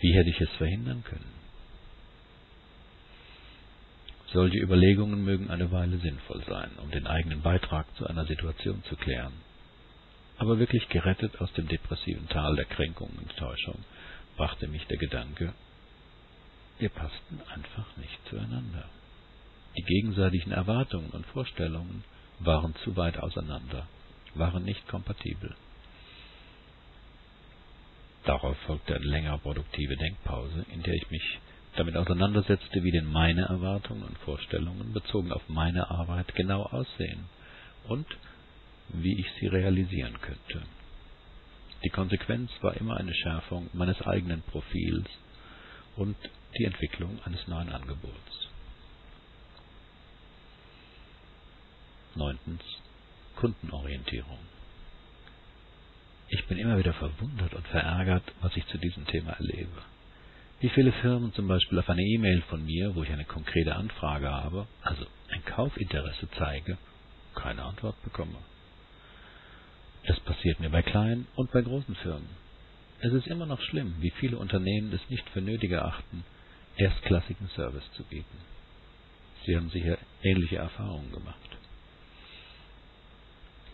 Wie 0.00 0.14
hätte 0.14 0.28
ich 0.28 0.40
es 0.40 0.50
verhindern 0.58 1.02
können? 1.02 1.38
Solche 4.32 4.58
Überlegungen 4.58 5.24
mögen 5.24 5.48
eine 5.48 5.72
Weile 5.72 5.96
sinnvoll 5.96 6.44
sein, 6.46 6.70
um 6.82 6.90
den 6.90 7.06
eigenen 7.06 7.40
Beitrag 7.40 7.86
zu 7.96 8.06
einer 8.06 8.26
Situation 8.26 8.84
zu 8.84 8.96
klären. 8.96 9.32
Aber 10.38 10.58
wirklich 10.58 10.88
gerettet 10.88 11.40
aus 11.40 11.52
dem 11.54 11.66
depressiven 11.68 12.28
Tal 12.28 12.54
der 12.56 12.64
Kränkung 12.64 13.10
und 13.18 13.36
Täuschung 13.36 13.84
brachte 14.36 14.68
mich 14.68 14.86
der 14.86 14.98
Gedanke, 14.98 15.52
wir 16.78 16.88
passten 16.90 17.40
einfach 17.52 17.96
nicht 17.96 18.18
zueinander. 18.30 18.88
Die 19.76 19.82
gegenseitigen 19.82 20.52
Erwartungen 20.52 21.10
und 21.10 21.26
Vorstellungen 21.26 22.04
waren 22.38 22.74
zu 22.84 22.96
weit 22.96 23.18
auseinander, 23.18 23.88
waren 24.34 24.64
nicht 24.64 24.86
kompatibel. 24.86 25.56
Darauf 28.24 28.56
folgte 28.58 28.94
eine 28.94 29.04
längere 29.04 29.38
produktive 29.38 29.96
Denkpause, 29.96 30.66
in 30.72 30.82
der 30.82 30.94
ich 30.94 31.10
mich 31.10 31.38
damit 31.76 31.96
auseinandersetzte, 31.96 32.82
wie 32.82 32.92
denn 32.92 33.10
meine 33.10 33.42
Erwartungen 33.42 34.02
und 34.02 34.18
Vorstellungen 34.18 34.92
bezogen 34.92 35.32
auf 35.32 35.48
meine 35.48 35.90
Arbeit 35.90 36.32
genau 36.34 36.62
aussehen 36.62 37.24
und 37.88 38.06
wie 38.88 39.20
ich 39.20 39.26
sie 39.38 39.46
realisieren 39.46 40.18
könnte. 40.20 40.62
Die 41.84 41.90
Konsequenz 41.90 42.50
war 42.60 42.76
immer 42.76 42.96
eine 42.96 43.14
Schärfung 43.14 43.70
meines 43.72 44.00
eigenen 44.02 44.42
Profils 44.42 45.06
und 45.96 46.16
die 46.58 46.64
Entwicklung 46.64 47.20
eines 47.24 47.46
neuen 47.46 47.68
Angebots. 47.68 48.48
Neuntens 52.14 52.62
Kundenorientierung. 53.36 54.38
Ich 56.28 56.44
bin 56.46 56.58
immer 56.58 56.76
wieder 56.76 56.92
verwundert 56.92 57.54
und 57.54 57.66
verärgert, 57.68 58.24
was 58.40 58.56
ich 58.56 58.66
zu 58.66 58.78
diesem 58.78 59.06
Thema 59.06 59.30
erlebe. 59.32 59.82
Wie 60.60 60.68
viele 60.70 60.90
Firmen 60.90 61.32
zum 61.34 61.46
Beispiel 61.46 61.78
auf 61.78 61.88
eine 61.88 62.02
E-Mail 62.02 62.42
von 62.42 62.64
mir, 62.64 62.96
wo 62.96 63.04
ich 63.04 63.12
eine 63.12 63.24
konkrete 63.24 63.76
Anfrage 63.76 64.28
habe, 64.28 64.66
also 64.82 65.06
ein 65.30 65.44
Kaufinteresse 65.44 66.28
zeige, 66.36 66.76
keine 67.36 67.62
Antwort 67.62 68.02
bekomme. 68.02 68.38
Das 70.08 70.18
passiert 70.20 70.58
mir 70.58 70.70
bei 70.70 70.80
kleinen 70.80 71.26
und 71.36 71.52
bei 71.52 71.60
großen 71.60 71.94
Firmen. 71.96 72.30
Es 73.00 73.12
ist 73.12 73.26
immer 73.26 73.44
noch 73.44 73.60
schlimm, 73.60 73.96
wie 74.00 74.10
viele 74.10 74.38
Unternehmen 74.38 74.90
es 74.90 75.10
nicht 75.10 75.28
für 75.28 75.42
nötig 75.42 75.70
erachten, 75.70 76.24
erstklassigen 76.78 77.48
Service 77.48 77.84
zu 77.92 78.04
bieten. 78.04 78.38
Sie 79.44 79.54
haben 79.54 79.68
sicher 79.68 79.98
ähnliche 80.22 80.56
Erfahrungen 80.56 81.12
gemacht. 81.12 81.50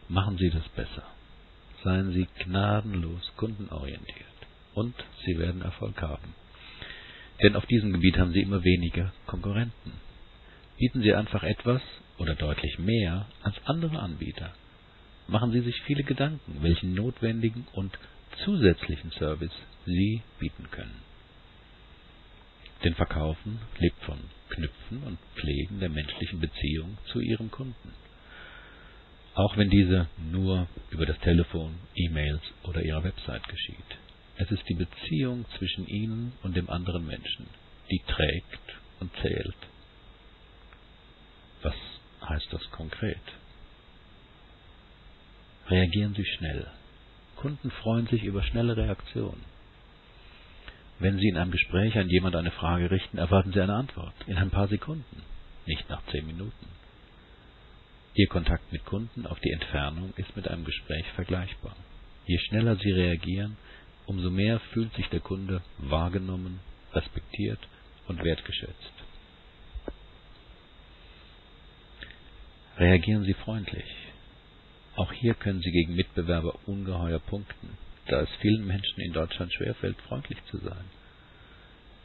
Machen 0.08 0.36
Sie 0.36 0.50
das 0.50 0.68
besser. 0.70 1.04
Seien 1.84 2.12
Sie 2.12 2.26
gnadenlos 2.40 3.32
kundenorientiert 3.36 4.26
und 4.74 4.94
Sie 5.24 5.38
werden 5.38 5.62
Erfolg 5.62 6.02
haben. 6.02 6.34
Denn 7.44 7.54
auf 7.54 7.66
diesem 7.66 7.92
Gebiet 7.92 8.18
haben 8.18 8.32
Sie 8.32 8.40
immer 8.40 8.64
weniger 8.64 9.12
Konkurrenten. 9.26 9.92
Bieten 10.78 11.00
Sie 11.00 11.14
einfach 11.14 11.44
etwas 11.44 11.80
oder 12.18 12.34
deutlich 12.34 12.80
mehr 12.80 13.26
als 13.44 13.54
andere 13.66 14.00
Anbieter. 14.00 14.52
Machen 15.26 15.52
Sie 15.52 15.60
sich 15.60 15.80
viele 15.82 16.04
Gedanken, 16.04 16.62
welchen 16.62 16.94
notwendigen 16.94 17.66
und 17.72 17.96
zusätzlichen 18.44 19.10
Service 19.12 19.54
Sie 19.86 20.22
bieten 20.38 20.70
können. 20.70 21.00
Denn 22.82 22.94
Verkaufen 22.94 23.58
lebt 23.78 24.02
von 24.02 24.18
Knüpfen 24.50 25.02
und 25.04 25.18
Pflegen 25.36 25.80
der 25.80 25.88
menschlichen 25.88 26.40
Beziehung 26.40 26.98
zu 27.06 27.20
Ihrem 27.20 27.50
Kunden. 27.50 27.92
Auch 29.34 29.56
wenn 29.56 29.70
diese 29.70 30.08
nur 30.30 30.68
über 30.90 31.06
das 31.06 31.18
Telefon, 31.20 31.74
E-Mails 31.96 32.42
oder 32.64 32.82
Ihrer 32.82 33.02
Website 33.02 33.48
geschieht. 33.48 33.98
Es 34.36 34.50
ist 34.50 34.68
die 34.68 34.74
Beziehung 34.74 35.44
zwischen 35.58 35.86
Ihnen 35.86 36.32
und 36.42 36.56
dem 36.56 36.68
anderen 36.68 37.06
Menschen, 37.06 37.46
die 37.90 38.02
trägt 38.06 38.74
und 39.00 39.10
zählt. 39.22 39.56
Was 41.62 41.74
heißt 42.28 42.52
das 42.52 42.70
konkret? 42.70 43.22
Reagieren 45.68 46.14
Sie 46.14 46.24
schnell. 46.24 46.66
Kunden 47.36 47.70
freuen 47.70 48.06
sich 48.06 48.22
über 48.22 48.42
schnelle 48.42 48.76
Reaktionen. 48.76 49.42
Wenn 50.98 51.18
Sie 51.18 51.28
in 51.28 51.36
einem 51.36 51.50
Gespräch 51.50 51.96
an 51.96 52.08
jemand 52.08 52.36
eine 52.36 52.50
Frage 52.50 52.90
richten, 52.90 53.18
erwarten 53.18 53.52
Sie 53.52 53.60
eine 53.60 53.74
Antwort 53.74 54.14
in 54.26 54.36
ein 54.36 54.50
paar 54.50 54.68
Sekunden, 54.68 55.22
nicht 55.66 55.88
nach 55.88 56.04
zehn 56.10 56.26
Minuten. 56.26 56.66
Ihr 58.14 58.28
Kontakt 58.28 58.72
mit 58.72 58.84
Kunden 58.84 59.26
auf 59.26 59.40
die 59.40 59.50
Entfernung 59.50 60.12
ist 60.16 60.36
mit 60.36 60.46
einem 60.46 60.64
Gespräch 60.64 61.04
vergleichbar. 61.16 61.74
Je 62.26 62.38
schneller 62.38 62.76
Sie 62.76 62.92
reagieren, 62.92 63.56
umso 64.06 64.30
mehr 64.30 64.60
fühlt 64.72 64.94
sich 64.94 65.08
der 65.08 65.20
Kunde 65.20 65.62
wahrgenommen, 65.78 66.60
respektiert 66.92 67.58
und 68.06 68.22
wertgeschätzt. 68.22 68.92
Reagieren 72.78 73.24
Sie 73.24 73.34
freundlich. 73.34 74.03
Auch 74.96 75.12
hier 75.12 75.34
können 75.34 75.60
Sie 75.60 75.72
gegen 75.72 75.96
Mitbewerber 75.96 76.54
ungeheuer 76.66 77.18
punkten, 77.18 77.76
da 78.06 78.20
es 78.20 78.28
vielen 78.40 78.66
Menschen 78.66 79.00
in 79.00 79.12
Deutschland 79.12 79.52
schwerfällt, 79.52 80.00
freundlich 80.02 80.38
zu 80.50 80.58
sein. 80.58 80.84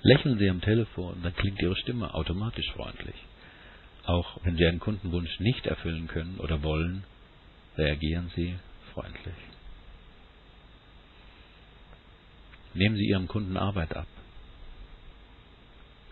Lächeln 0.01 0.39
Sie 0.39 0.49
am 0.49 0.61
Telefon, 0.61 1.21
dann 1.21 1.35
klingt 1.35 1.61
Ihre 1.61 1.75
Stimme 1.75 2.13
automatisch 2.13 2.71
freundlich. 2.71 3.15
Auch 4.05 4.39
wenn 4.43 4.57
Sie 4.57 4.65
einen 4.65 4.79
Kundenwunsch 4.79 5.39
nicht 5.39 5.67
erfüllen 5.67 6.07
können 6.07 6.39
oder 6.39 6.63
wollen, 6.63 7.03
reagieren 7.77 8.31
Sie 8.35 8.55
freundlich. 8.93 9.35
Nehmen 12.73 12.95
Sie 12.95 13.07
Ihrem 13.07 13.27
Kunden 13.27 13.57
Arbeit 13.57 13.95
ab. 13.95 14.07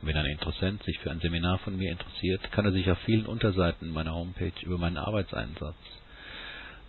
Wenn 0.01 0.15
ein 0.15 0.25
Interessent 0.25 0.83
sich 0.83 0.99
für 0.99 1.09
ein 1.09 1.21
Seminar 1.21 1.57
von 1.59 1.75
mir 1.75 1.91
interessiert, 1.91 2.51
kann 2.51 2.65
er 2.65 2.71
sich 2.71 2.89
auf 2.91 2.99
vielen 2.99 3.25
Unterseiten 3.25 3.89
meiner 3.89 4.13
Homepage 4.13 4.53
über 4.61 4.77
meinen 4.77 4.97
Arbeitseinsatz, 4.97 5.75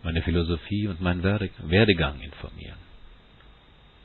meine 0.02 0.22
Philosophie 0.22 0.88
und 0.88 1.00
meinen 1.00 1.22
Werdegang 1.22 2.20
informieren. 2.20 2.78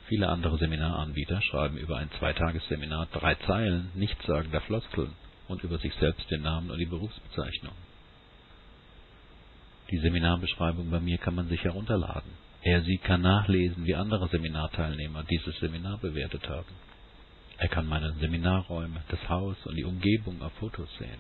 Viele 0.08 0.28
andere 0.28 0.58
Seminaranbieter 0.58 1.42
schreiben 1.42 1.78
über 1.78 1.98
ein 1.98 2.10
Zweitagesseminar 2.20 3.08
drei 3.12 3.36
Zeilen 3.36 3.90
nichtssagender 3.96 4.62
Floskeln 4.62 5.14
und 5.48 5.64
über 5.64 5.78
sich 5.78 5.94
selbst 5.96 6.30
den 6.30 6.42
Namen 6.42 6.72
und 6.72 6.78
die 6.78 6.86
Berufsbezeichnung. 6.86 7.74
Die 9.92 10.00
Seminarbeschreibung 10.00 10.90
bei 10.90 11.00
mir 11.00 11.18
kann 11.18 11.36
man 11.36 11.48
sich 11.48 11.64
herunterladen. 11.64 12.32
Er, 12.62 12.82
sie 12.82 12.98
kann 12.98 13.22
nachlesen, 13.22 13.86
wie 13.86 13.96
andere 13.96 14.28
Seminarteilnehmer 14.30 15.24
dieses 15.24 15.58
Seminar 15.60 15.98
bewertet 15.98 16.48
haben. 16.48 16.74
Er 17.58 17.68
kann 17.68 17.86
meine 17.88 18.14
Seminarräume, 18.14 19.04
das 19.10 19.30
Haus 19.30 19.58
und 19.66 19.76
die 19.76 19.84
Umgebung 19.84 20.42
auf 20.42 20.54
Fotos 20.54 20.90
sehen. 20.98 21.20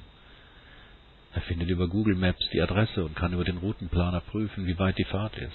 Er 1.36 1.42
findet 1.42 1.70
über 1.70 1.88
Google 1.88 2.16
Maps 2.16 2.48
die 2.54 2.62
Adresse 2.62 3.04
und 3.04 3.16
kann 3.16 3.34
über 3.34 3.44
den 3.44 3.58
Routenplaner 3.58 4.22
prüfen, 4.22 4.68
wie 4.68 4.78
weit 4.78 4.98
die 4.98 5.04
Fahrt 5.06 5.36
ist. 5.38 5.52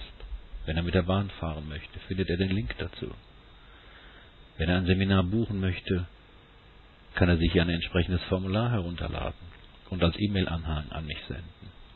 Wenn 0.66 0.76
er 0.76 0.82
mit 0.82 0.94
der 0.94 1.02
Bahn 1.02 1.30
fahren 1.38 1.68
möchte, 1.68 1.98
findet 2.00 2.28
er 2.28 2.36
den 2.36 2.50
Link 2.50 2.74
dazu. 2.78 3.10
Wenn 4.58 4.68
er 4.68 4.78
ein 4.78 4.86
Seminar 4.86 5.22
buchen 5.22 5.60
möchte, 5.60 6.06
kann 7.14 7.28
er 7.28 7.36
sich 7.36 7.60
ein 7.60 7.68
entsprechendes 7.68 8.22
Formular 8.24 8.70
herunterladen 8.70 9.38
und 9.90 10.02
als 10.02 10.18
E-Mail-Anhang 10.18 10.90
an 10.90 11.06
mich 11.06 11.18
senden 11.28 11.44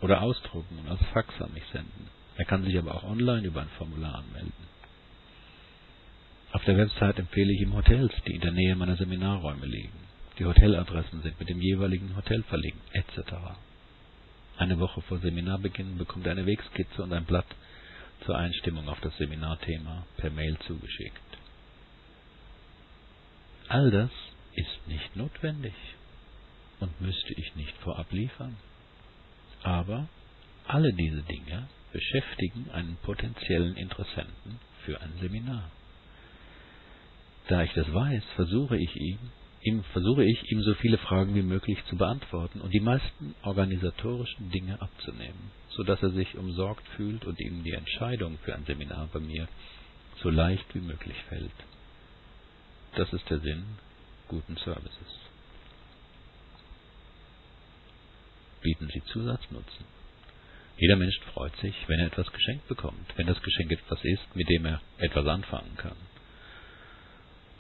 oder 0.01 0.23
ausdrucken 0.23 0.79
und 0.79 0.89
als 0.89 1.03
Fax 1.13 1.29
an 1.41 1.53
mich 1.53 1.65
senden. 1.73 2.09
Er 2.37 2.45
kann 2.45 2.65
sich 2.65 2.79
aber 2.79 2.95
auch 2.95 3.05
online 3.05 3.47
über 3.47 3.61
ein 3.63 3.69
Formular 3.79 4.17
anmelden. 4.17 4.53
Auf 6.53 6.65
der 6.65 6.77
Website 6.77 7.19
empfehle 7.19 7.53
ich 7.53 7.63
ihm 7.63 7.75
Hotels, 7.75 8.13
die 8.27 8.35
in 8.35 8.41
der 8.41 8.53
Nähe 8.53 8.77
meiner 8.77 8.97
Seminarräume 8.97 9.67
liegen. 9.67 9.99
Die 10.39 10.45
Hoteladressen 10.45 11.23
sind 11.23 11.39
mit 11.39 11.49
dem 11.49 11.61
jeweiligen 11.61 12.17
Hotel 12.17 12.43
verlinkt, 12.45 12.83
etc. 12.93 13.35
Eine 14.57 14.79
Woche 14.79 15.03
vor 15.03 15.19
Seminarbeginn 15.19 15.99
bekommt 15.99 16.27
er 16.27 16.33
eine 16.33 16.47
Wegskizze 16.47 17.03
und 17.03 17.13
ein 17.13 17.25
Blatt 17.25 17.47
zur 18.25 18.37
Einstimmung 18.37 18.89
auf 18.89 19.01
das 19.01 19.17
Seminarthema 19.17 20.07
per 20.17 20.31
Mail 20.31 20.57
zugeschickt. 20.67 21.21
All 23.69 23.91
das 23.91 24.11
ist 24.55 24.87
nicht 24.87 25.17
notwendig 25.17 25.75
und 26.81 27.01
müsste 27.01 27.33
ich 27.35 27.55
nicht 27.57 27.77
vorab 27.79 28.11
liefern. 28.13 28.57
Aber 29.63 30.09
alle 30.67 30.93
diese 30.93 31.23
Dinge 31.23 31.69
beschäftigen 31.93 32.71
einen 32.73 32.97
potenziellen 33.03 33.77
Interessenten 33.77 34.59
für 34.85 35.01
ein 35.01 35.13
Seminar. 35.21 35.71
Da 37.49 37.63
ich 37.63 37.73
das 37.73 37.93
weiß, 37.93 38.23
versuche 38.37 38.77
ich 38.77 38.97
ihm, 38.97 39.19
ihm 39.63 39.85
versuche 39.93 40.25
ich 40.25 40.51
ihm 40.51 40.63
so 40.63 40.75
viele 40.75 40.99
Fragen 40.99 41.35
wie 41.35 41.43
möglich 41.43 41.79
zu 41.89 41.97
beantworten 41.97 42.61
und 42.61 42.73
die 42.73 42.81
meisten 42.81 43.35
organisatorischen 43.43 44.51
Dinge 44.51 44.81
abzunehmen, 44.81 45.51
so 45.71 45.83
dass 45.85 46.03
er 46.03 46.11
sich 46.11 46.37
umsorgt 46.37 46.87
fühlt 46.97 47.25
und 47.25 47.41
ihm 47.41 47.63
die 47.63 47.73
Entscheidung 47.73 48.39
für 48.45 48.55
ein 48.55 48.65
Seminar 48.65 49.09
bei 49.13 49.21
mir 49.21 49.49
so 50.23 50.31
leicht 50.31 50.75
wie 50.75 50.81
möglich 50.81 51.17
fällt. 51.29 51.51
Das 52.97 53.13
ist 53.13 53.29
der 53.31 53.41
Sinn 53.41 53.65
guten 54.29 54.57
Services. 54.57 55.21
Bieten 58.63 58.89
Sie 58.93 59.03
Zusatznutzen. 59.13 59.85
Jeder 60.79 60.97
Mensch 60.97 61.19
freut 61.33 61.55
sich, 61.57 61.75
wenn 61.87 62.01
er 62.01 62.07
etwas 62.07 62.31
geschenkt 62.33 62.67
bekommt, 62.69 63.17
wenn 63.17 63.27
das 63.27 63.41
Geschenk 63.43 63.73
etwas 63.73 63.99
ist, 64.03 64.35
mit 64.35 64.49
dem 64.49 64.67
er 64.67 64.81
etwas 64.99 65.27
anfangen 65.27 65.77
kann. 65.77 65.97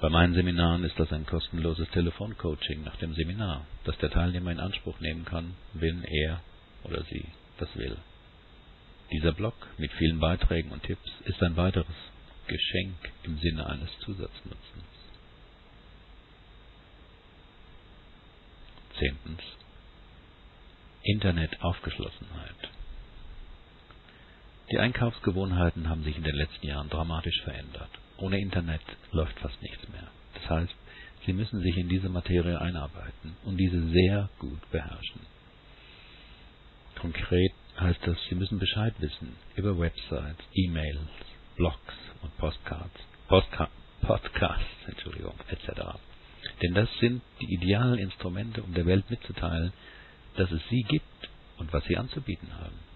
Bei 0.03 0.09
meinen 0.09 0.35
Seminaren 0.35 0.83
ist 0.83 0.99
das 0.99 1.13
ein 1.13 1.27
kostenloses 1.27 1.89
Telefoncoaching 1.91 2.83
nach 2.83 2.97
dem 2.97 3.15
Seminar, 3.15 3.65
das 3.85 3.97
der 3.99 4.11
Teilnehmer 4.11 4.51
in 4.51 4.59
Anspruch 4.59 4.99
nehmen 4.99 5.25
kann, 5.25 5.55
wenn 5.75 6.03
er 6.03 6.43
oder 6.83 7.05
sie 7.05 7.25
das 7.59 7.69
will. 7.77 7.97
Dieser 9.13 9.31
Blog 9.31 9.55
mit 9.79 9.93
vielen 9.93 10.19
Beiträgen 10.19 10.73
und 10.73 10.83
Tipps 10.83 11.09
ist 11.27 11.41
ein 11.41 11.57
weiteres 11.57 11.95
Geschenk 12.49 13.13
im 13.23 13.39
Sinne 13.39 13.65
eines 13.65 13.97
Zusatznutzens. 14.01 14.85
Zehntens. 18.99 19.41
Internetaufgeschlossenheit. 21.05 22.71
Die 24.73 24.79
Einkaufsgewohnheiten 24.81 25.89
haben 25.89 26.03
sich 26.03 26.17
in 26.17 26.25
den 26.25 26.35
letzten 26.35 26.67
Jahren 26.67 26.89
dramatisch 26.89 27.41
verändert. 27.45 27.91
Ohne 28.23 28.38
Internet 28.38 28.81
läuft 29.11 29.37
fast 29.41 29.61
nichts 29.62 29.83
mehr. 29.88 30.07
Das 30.35 30.49
heißt, 30.49 30.75
Sie 31.26 31.33
müssen 31.33 31.61
sich 31.61 31.76
in 31.76 31.88
diese 31.88 32.09
Materie 32.09 32.61
einarbeiten 32.61 33.37
und 33.45 33.57
diese 33.57 33.81
sehr 33.88 34.31
gut 34.38 34.61
beherrschen. 34.71 35.21
Konkret 37.01 37.53
heißt 37.81 37.99
das, 38.07 38.16
Sie 38.29 38.37
müssen 38.37 38.61
Bescheid 38.61 38.94
wissen 39.01 39.37
über 39.57 39.77
Websites, 39.77 40.38
E-Mails, 40.55 41.01
Blogs 41.57 41.94
und 42.23 42.37
Postcards, 42.38 42.94
Postka 43.27 43.68
Podcasts, 44.03 44.66
Entschuldigung, 44.87 45.35
etc. 45.49 45.99
Denn 46.62 46.75
das 46.75 46.88
sind 47.01 47.23
die 47.40 47.55
idealen 47.55 47.99
Instrumente, 47.99 48.62
um 48.62 48.73
der 48.73 48.87
Welt 48.87 49.11
mitzuteilen, 49.11 49.73
dass 50.37 50.51
es 50.53 50.61
sie 50.70 50.83
gibt 50.83 51.29
und 51.59 51.73
was 51.73 51.83
sie 51.85 51.97
anzubieten 51.97 52.55
haben. 52.55 52.91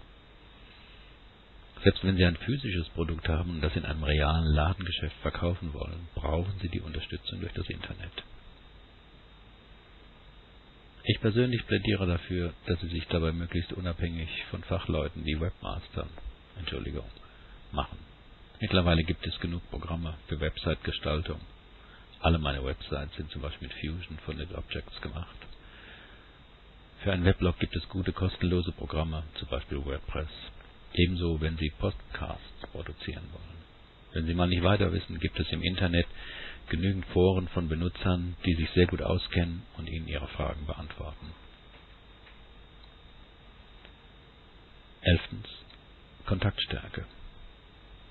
Selbst 1.83 2.03
wenn 2.03 2.17
Sie 2.17 2.25
ein 2.25 2.37
physisches 2.37 2.89
Produkt 2.89 3.27
haben 3.29 3.51
und 3.51 3.61
das 3.61 3.75
in 3.75 3.85
einem 3.85 4.03
realen 4.03 4.53
Ladengeschäft 4.53 5.15
verkaufen 5.21 5.73
wollen, 5.73 6.07
brauchen 6.15 6.53
Sie 6.61 6.69
die 6.69 6.81
Unterstützung 6.81 7.39
durch 7.39 7.53
das 7.53 7.69
Internet. 7.69 8.11
Ich 11.03 11.21
persönlich 11.21 11.65
plädiere 11.67 12.05
dafür, 12.05 12.53
dass 12.65 12.79
Sie 12.81 12.89
sich 12.89 13.07
dabei 13.07 13.31
möglichst 13.31 13.71
unabhängig 13.73 14.29
von 14.51 14.63
Fachleuten 14.63 15.23
wie 15.23 15.39
Webmastern, 15.39 16.09
Entschuldigung, 16.57 17.07
machen. 17.71 17.99
Mittlerweile 18.59 19.03
gibt 19.03 19.25
es 19.25 19.39
genug 19.39 19.61
Programme 19.69 20.15
für 20.27 20.39
Website-Gestaltung. 20.39 21.39
Alle 22.19 22.39
meine 22.39 22.65
Websites 22.65 23.15
sind 23.15 23.29
zum 23.31 23.41
Beispiel 23.43 23.67
mit 23.67 23.77
Fusion 23.77 24.17
von 24.25 24.35
NetObjects 24.35 24.99
gemacht. 25.01 25.37
Für 27.03 27.13
einen 27.13 27.23
Weblog 27.23 27.59
gibt 27.59 27.75
es 27.75 27.87
gute 27.87 28.11
kostenlose 28.11 28.71
Programme, 28.71 29.23
zum 29.35 29.47
Beispiel 29.47 29.85
WordPress. 29.85 30.27
Ebenso, 30.93 31.39
wenn 31.41 31.57
Sie 31.57 31.71
Podcasts 31.77 32.67
produzieren 32.71 33.23
wollen. 33.31 33.57
Wenn 34.13 34.25
Sie 34.25 34.33
mal 34.33 34.47
nicht 34.47 34.63
weiter 34.63 34.91
wissen, 34.91 35.19
gibt 35.19 35.39
es 35.39 35.51
im 35.51 35.61
Internet 35.61 36.07
genügend 36.69 37.05
Foren 37.07 37.47
von 37.49 37.69
Benutzern, 37.69 38.35
die 38.45 38.55
sich 38.55 38.69
sehr 38.71 38.87
gut 38.87 39.01
auskennen 39.01 39.63
und 39.77 39.87
Ihnen 39.87 40.07
Ihre 40.07 40.27
Fragen 40.27 40.65
beantworten. 40.65 41.33
Elftens. 45.01 45.47
Kontaktstärke. 46.25 47.05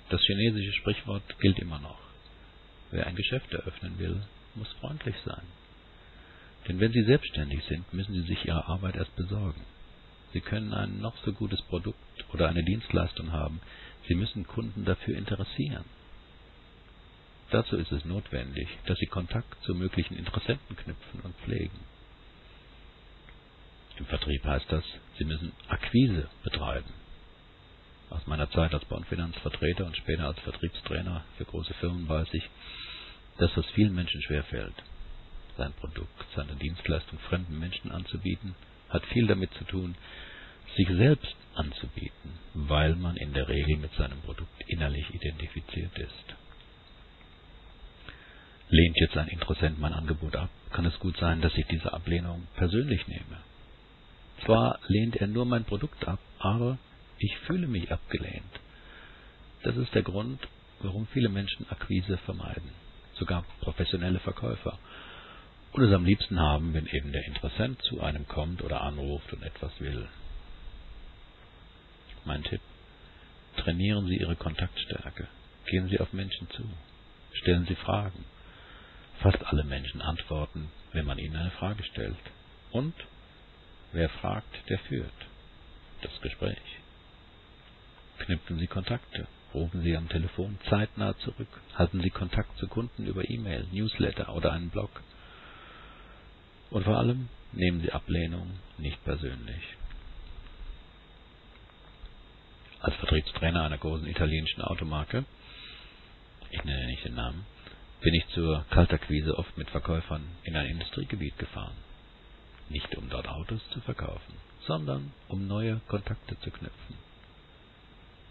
Das 0.09 0.21
chinesische 0.21 0.73
Sprichwort 0.73 1.39
gilt 1.39 1.59
immer 1.59 1.79
noch. 1.79 1.99
Wer 2.89 3.05
ein 3.05 3.15
Geschäft 3.15 3.53
eröffnen 3.53 3.99
will, 3.99 4.21
muss 4.55 4.71
freundlich 4.79 5.15
sein. 5.25 5.43
Denn 6.67 6.79
wenn 6.79 6.91
Sie 6.91 7.03
selbstständig 7.03 7.63
sind, 7.65 7.93
müssen 7.93 8.13
Sie 8.13 8.27
sich 8.27 8.45
Ihre 8.45 8.65
Arbeit 8.65 8.95
erst 8.95 9.15
besorgen. 9.15 9.61
Sie 10.37 10.41
können 10.41 10.71
ein 10.71 11.01
noch 11.01 11.17
so 11.25 11.33
gutes 11.33 11.59
Produkt 11.63 11.97
oder 12.31 12.47
eine 12.47 12.63
Dienstleistung 12.63 13.31
haben. 13.31 13.59
Sie 14.07 14.13
müssen 14.13 14.45
Kunden 14.45 14.85
dafür 14.85 15.17
interessieren. 15.17 15.83
Dazu 17.49 17.75
ist 17.75 17.91
es 17.91 18.05
notwendig, 18.05 18.67
dass 18.85 18.99
Sie 18.99 19.07
Kontakt 19.07 19.59
zu 19.63 19.73
möglichen 19.73 20.15
Interessenten 20.15 20.75
knüpfen 20.75 21.21
und 21.23 21.35
pflegen. 21.37 21.79
Im 23.97 24.05
Vertrieb 24.05 24.45
heißt 24.45 24.71
das, 24.71 24.83
Sie 25.17 25.25
müssen 25.25 25.53
Akquise 25.69 26.29
betreiben. 26.43 26.93
Aus 28.11 28.27
meiner 28.27 28.51
Zeit 28.51 28.75
als 28.75 28.85
Baufinanzvertreter 28.85 29.87
und 29.87 29.97
später 29.97 30.27
als 30.27 30.39
Vertriebstrainer 30.41 31.25
für 31.39 31.45
große 31.45 31.73
Firmen 31.79 32.07
weiß 32.07 32.27
ich, 32.33 32.47
dass 33.39 33.57
es 33.57 33.65
vielen 33.71 33.95
Menschen 33.95 34.21
schwerfällt, 34.21 34.83
sein 35.57 35.73
Produkt, 35.73 36.25
seine 36.35 36.55
Dienstleistung 36.57 37.17
fremden 37.27 37.57
Menschen 37.57 37.91
anzubieten, 37.91 38.53
hat 38.89 39.05
viel 39.07 39.27
damit 39.27 39.53
zu 39.55 39.63
tun, 39.65 39.95
sich 40.75 40.87
selbst 40.87 41.35
anzubieten, 41.55 42.31
weil 42.53 42.95
man 42.95 43.17
in 43.17 43.33
der 43.33 43.47
Regel 43.47 43.77
mit 43.77 43.93
seinem 43.93 44.19
Produkt 44.21 44.63
innerlich 44.67 45.13
identifiziert 45.13 45.97
ist. 45.97 46.35
Lehnt 48.69 48.97
jetzt 48.99 49.17
ein 49.17 49.29
Interessent 49.29 49.79
mein 49.79 49.93
Angebot 49.93 50.35
ab, 50.35 50.49
kann 50.71 50.85
es 50.85 50.99
gut 50.99 51.17
sein, 51.17 51.41
dass 51.41 51.55
ich 51.57 51.65
diese 51.67 51.93
Ablehnung 51.93 52.47
persönlich 52.55 53.07
nehme. 53.07 53.37
Zwar 54.45 54.79
lehnt 54.87 55.15
er 55.15 55.27
nur 55.27 55.45
mein 55.45 55.63
Produkt 55.63 56.07
ab, 56.07 56.19
aber 56.39 56.77
ich 57.17 57.35
fühle 57.39 57.67
mich 57.67 57.91
abgelehnt. 57.91 58.43
Das 59.63 59.75
ist 59.77 59.93
der 59.95 60.03
Grund, 60.03 60.39
warum 60.81 61.07
viele 61.07 61.29
Menschen 61.29 61.65
Akquise 61.69 62.17
vermeiden, 62.19 62.71
sogar 63.15 63.43
professionelle 63.61 64.19
Verkäufer, 64.19 64.77
und 65.73 65.83
es 65.83 65.93
am 65.93 66.05
liebsten 66.05 66.39
haben, 66.39 66.73
wenn 66.73 66.87
eben 66.87 67.11
der 67.11 67.25
Interessent 67.25 67.81
zu 67.83 68.01
einem 68.01 68.27
kommt 68.27 68.61
oder 68.61 68.81
anruft 68.81 69.31
und 69.33 69.43
etwas 69.43 69.71
will. 69.79 70.07
Mein 72.25 72.43
Tipp. 72.43 72.61
Trainieren 73.57 74.07
Sie 74.07 74.17
Ihre 74.17 74.35
Kontaktstärke. 74.35 75.27
Gehen 75.65 75.89
Sie 75.89 75.99
auf 75.99 76.13
Menschen 76.13 76.49
zu. 76.51 76.63
Stellen 77.33 77.65
Sie 77.65 77.75
Fragen. 77.75 78.25
Fast 79.21 79.43
alle 79.45 79.63
Menschen 79.63 80.01
antworten, 80.01 80.69
wenn 80.93 81.05
man 81.05 81.17
ihnen 81.17 81.35
eine 81.35 81.51
Frage 81.51 81.83
stellt. 81.83 82.17
Und 82.71 82.93
wer 83.93 84.09
fragt, 84.09 84.69
der 84.69 84.79
führt 84.79 85.11
das 86.01 86.21
Gespräch. 86.21 86.57
Knüpfen 88.19 88.59
Sie 88.59 88.67
Kontakte. 88.67 89.27
Rufen 89.53 89.81
Sie 89.81 89.95
am 89.95 90.09
Telefon 90.09 90.59
zeitnah 90.69 91.17
zurück. 91.19 91.61
Halten 91.75 92.01
Sie 92.01 92.09
Kontakt 92.09 92.57
zu 92.57 92.67
Kunden 92.67 93.07
über 93.07 93.27
E-Mail, 93.29 93.65
Newsletter 93.71 94.35
oder 94.35 94.51
einen 94.51 94.69
Blog. 94.69 95.01
Und 96.69 96.83
vor 96.83 96.97
allem 96.97 97.29
nehmen 97.53 97.81
Sie 97.81 97.91
Ablehnung 97.91 98.59
nicht 98.77 99.03
persönlich. 99.03 99.63
Als 102.79 102.95
Vertriebstrainer 102.95 103.63
einer 103.63 103.77
großen 103.77 104.07
italienischen 104.07 104.61
Automarke, 104.61 105.25
ich 106.51 106.63
nenne 106.63 106.85
nicht 106.87 107.05
den 107.05 107.15
Namen, 107.15 107.45
bin 108.01 108.13
ich 108.13 108.27
zur 108.29 108.65
Kaltakquise 108.69 109.37
oft 109.37 109.57
mit 109.57 109.69
Verkäufern 109.69 110.23
in 110.43 110.55
ein 110.55 110.67
Industriegebiet 110.67 111.37
gefahren. 111.37 111.75
Nicht 112.69 112.95
um 112.95 113.09
dort 113.09 113.27
Autos 113.27 113.61
zu 113.71 113.81
verkaufen, 113.81 114.33
sondern 114.65 115.11
um 115.29 115.47
neue 115.47 115.81
Kontakte 115.87 116.37
zu 116.39 116.51
knüpfen. 116.51 116.95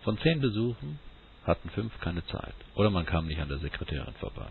Von 0.05 0.18
zehn 0.18 0.40
Besuchen 0.40 1.01
hatten 1.44 1.70
fünf 1.70 1.99
keine 2.01 2.25
Zeit 2.27 2.55
oder 2.75 2.90
man 2.90 3.07
kam 3.07 3.27
nicht 3.27 3.40
an 3.40 3.49
der 3.49 3.59
Sekretärin 3.59 4.14
vorbei. 4.14 4.51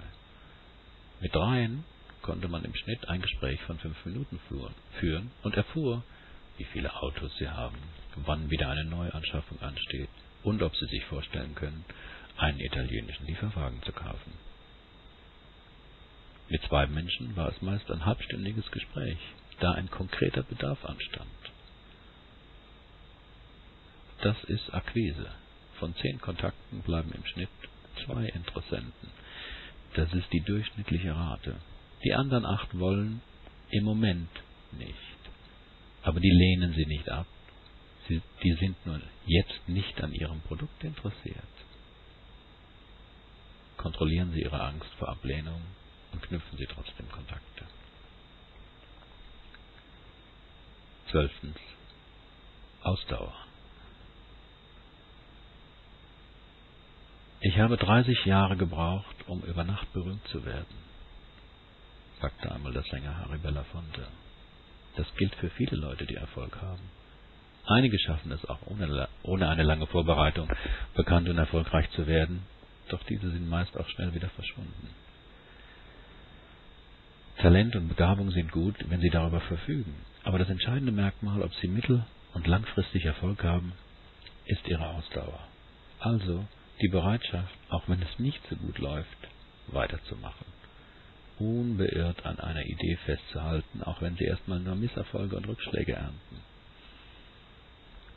Mit 1.21 1.34
dreien 1.34 1.86
konnte 2.25 2.47
man 2.47 2.65
im 2.65 2.73
Schnitt 2.73 3.07
ein 3.07 3.21
Gespräch 3.21 3.61
von 3.61 3.77
fünf 3.77 4.03
Minuten 4.03 4.39
führen 4.99 5.29
und 5.43 5.55
erfuhr, 5.55 6.03
wie 6.57 6.63
viele 6.63 6.91
Autos 6.95 7.31
sie 7.38 7.47
haben, 7.47 7.77
wann 8.15 8.49
wieder 8.49 8.67
eine 8.67 8.85
Neuanschaffung 8.85 9.61
ansteht 9.61 10.09
und 10.41 10.63
ob 10.63 10.75
sie 10.75 10.88
sich 10.88 11.05
vorstellen 11.05 11.53
können, 11.53 11.85
einen 12.38 12.59
italienischen 12.59 13.27
Lieferwagen 13.27 13.79
zu 13.83 13.91
kaufen. 13.91 14.33
Mit 16.49 16.63
zwei 16.63 16.88
Menschen 16.88 17.35
war 17.35 17.49
es 17.49 17.61
meist 17.61 17.91
ein 17.91 18.05
halbstündiges 18.05 18.71
Gespräch, 18.71 19.19
da 19.59 19.73
ein 19.73 19.91
konkreter 19.91 20.41
Bedarf 20.41 20.83
anstand. 20.83 21.29
Das 24.21 24.43
ist 24.45 24.73
Akquise. 24.73 25.29
Von 25.79 25.93
zehn 25.97 26.19
Kontakten 26.19 26.81
bleiben 26.81 27.11
im 27.11 27.25
Schnitt 27.27 27.49
zwei 28.03 28.25
Interessenten. 28.29 29.11
Das 29.93 30.11
ist 30.11 30.33
die 30.33 30.41
durchschnittliche 30.41 31.15
Rate. 31.15 31.57
Die 32.05 32.13
anderen 32.13 32.45
acht 32.45 32.77
wollen 32.77 33.21
im 33.71 33.83
Moment 33.83 34.29
nicht. 34.71 34.95
Aber 36.03 36.19
die 36.19 36.29
lehnen 36.29 36.73
sie 36.73 36.85
nicht 36.85 37.09
ab. 37.09 37.25
Sie, 38.07 38.21
die 38.43 38.53
sind 38.53 38.85
nur 38.85 39.01
jetzt 39.25 39.67
nicht 39.67 39.99
an 40.01 40.13
ihrem 40.13 40.39
Produkt 40.41 40.83
interessiert. 40.83 41.43
Kontrollieren 43.77 44.31
Sie 44.31 44.41
Ihre 44.41 44.61
Angst 44.61 44.89
vor 44.97 45.09
Ablehnung 45.09 45.61
und 46.11 46.21
knüpfen 46.21 46.57
Sie 46.57 46.65
trotzdem 46.65 47.09
Kontakte. 47.11 47.65
Zwölftens. 51.11 51.57
Ausdauer. 52.81 53.33
Ich 57.41 57.57
habe 57.59 57.77
30 57.77 58.25
Jahre 58.25 58.57
gebraucht, 58.57 59.15
um 59.27 59.41
über 59.43 59.63
Nacht 59.63 59.91
berühmt 59.93 60.27
zu 60.29 60.45
werden, 60.45 60.85
sagte 62.21 62.51
einmal 62.51 62.73
der 62.73 62.84
Sänger 62.84 63.17
Harry 63.17 63.38
Belafonte. 63.38 64.08
Das 64.95 65.08
gilt 65.15 65.36
für 65.36 65.49
viele 65.49 65.78
Leute, 65.78 66.06
die 66.06 66.15
Erfolg 66.15 66.62
haben. 66.62 66.82
Einige 67.65 67.97
schaffen 67.99 68.32
es 68.32 68.45
auch 68.45 68.60
ohne, 68.67 69.08
ohne 69.23 69.49
eine 69.49 69.63
lange 69.63 69.88
Vorbereitung, 69.88 70.47
bekannt 70.93 71.28
und 71.28 71.38
erfolgreich 71.38 71.89
zu 71.91 72.06
werden, 72.06 72.43
doch 72.89 73.04
diese 73.04 73.32
sind 73.32 73.49
meist 73.49 73.75
auch 73.78 73.89
schnell 73.89 74.13
wieder 74.13 74.30
verschwunden. 74.30 74.89
Talent 77.38 77.75
und 77.75 77.89
Begabung 77.89 78.32
sind 78.32 78.51
gut, 78.51 78.75
wenn 78.89 79.01
sie 79.01 79.10
darüber 79.10 79.41
verfügen, 79.41 79.95
aber 80.23 80.39
das 80.39 80.49
entscheidende 80.49 80.91
Merkmal, 80.91 81.41
ob 81.41 81.54
sie 81.56 81.67
mittel- 81.67 82.06
und 82.34 82.47
langfristig 82.47 83.04
Erfolg 83.06 83.43
haben, 83.43 83.73
ist 84.45 84.67
ihre 84.67 84.88
Ausdauer. 84.88 85.39
Also 85.99 86.45
die 86.82 86.89
Bereitschaft, 86.89 87.54
auch 87.69 87.88
wenn 87.88 88.01
es 88.01 88.19
nicht 88.19 88.41
so 88.49 88.56
gut 88.56 88.78
läuft, 88.78 89.17
weiterzumachen. 89.67 90.45
Unbeirrt 91.39 92.26
an 92.26 92.39
einer 92.39 92.65
Idee 92.65 92.98
festzuhalten, 93.06 93.84
auch 93.84 94.02
wenn 94.02 94.15
sie 94.15 94.26
erstmal 94.26 94.60
nur 94.60 94.76
Misserfolge 94.76 95.36
und 95.36 95.48
Rückschläge 95.48 95.93
ernten. 95.93 96.41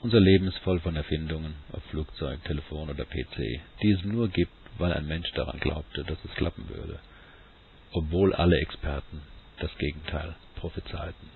Unser 0.00 0.20
Leben 0.20 0.46
ist 0.46 0.58
voll 0.58 0.78
von 0.80 0.94
Erfindungen, 0.94 1.54
ob 1.72 1.82
Flugzeug, 1.90 2.42
Telefon 2.44 2.88
oder 2.88 3.04
PC, 3.04 3.60
die 3.82 3.90
es 3.90 4.04
nur 4.04 4.28
gibt, 4.28 4.52
weil 4.78 4.92
ein 4.92 5.08
Mensch 5.08 5.30
daran 5.32 5.58
glaubte, 5.58 6.04
dass 6.04 6.18
es 6.24 6.30
klappen 6.36 6.68
würde, 6.68 7.00
obwohl 7.92 8.32
alle 8.32 8.58
Experten 8.60 9.22
das 9.58 9.76
Gegenteil 9.78 10.36
prophezeiten. 10.54 11.30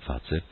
Fazit 0.00 0.44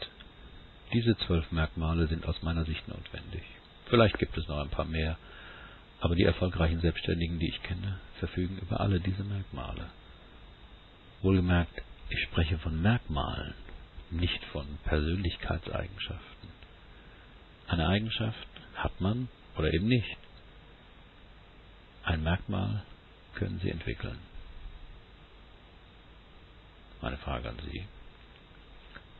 diese 0.92 1.16
zwölf 1.26 1.50
Merkmale 1.50 2.06
sind 2.06 2.26
aus 2.26 2.40
meiner 2.42 2.64
Sicht 2.64 2.86
notwendig. 2.86 3.42
Vielleicht 3.86 4.18
gibt 4.18 4.36
es 4.36 4.46
noch 4.46 4.58
ein 4.58 4.68
paar 4.68 4.84
mehr, 4.84 5.16
aber 6.00 6.14
die 6.14 6.24
erfolgreichen 6.24 6.80
Selbstständigen, 6.80 7.38
die 7.38 7.48
ich 7.48 7.62
kenne, 7.62 7.98
verfügen 8.18 8.58
über 8.58 8.80
alle 8.80 9.00
diese 9.00 9.24
Merkmale. 9.24 9.86
Wohlgemerkt, 11.22 11.82
ich 12.10 12.22
spreche 12.24 12.58
von 12.58 12.80
Merkmalen, 12.82 13.54
nicht 14.10 14.44
von 14.52 14.66
Persönlichkeitseigenschaften. 14.84 16.48
Eine 17.66 17.88
Eigenschaft 17.88 18.48
hat 18.74 19.00
man 19.00 19.28
oder 19.56 19.72
eben 19.72 19.88
nicht. 19.88 20.16
Ein 22.04 22.22
Merkmal 22.22 22.82
können 23.34 23.58
Sie 23.60 23.70
entwickeln. 23.70 24.18
Meine 27.00 27.16
Frage 27.18 27.48
an 27.48 27.58
Sie. 27.70 27.84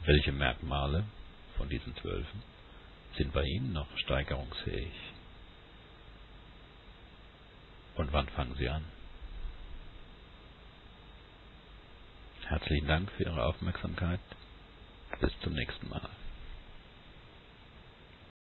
Welche 0.05 0.33
Merkmale 0.33 1.05
von 1.57 1.69
diesen 1.69 1.97
zwölfen 1.97 2.43
sind 3.17 3.33
bei 3.33 3.43
Ihnen 3.43 3.73
noch 3.73 3.87
steigerungsfähig? 3.99 4.93
Und 7.97 8.13
wann 8.13 8.29
fangen 8.31 8.57
Sie 8.57 8.69
an? 8.69 8.85
Herzlichen 12.47 12.89
Dank 12.89 13.11
für 13.13 13.25
Ihre 13.25 13.45
Aufmerksamkeit. 13.45 14.21
Bis 15.21 15.33
zum 15.43 15.55
nächsten 15.55 15.89
Mal. 15.89 16.11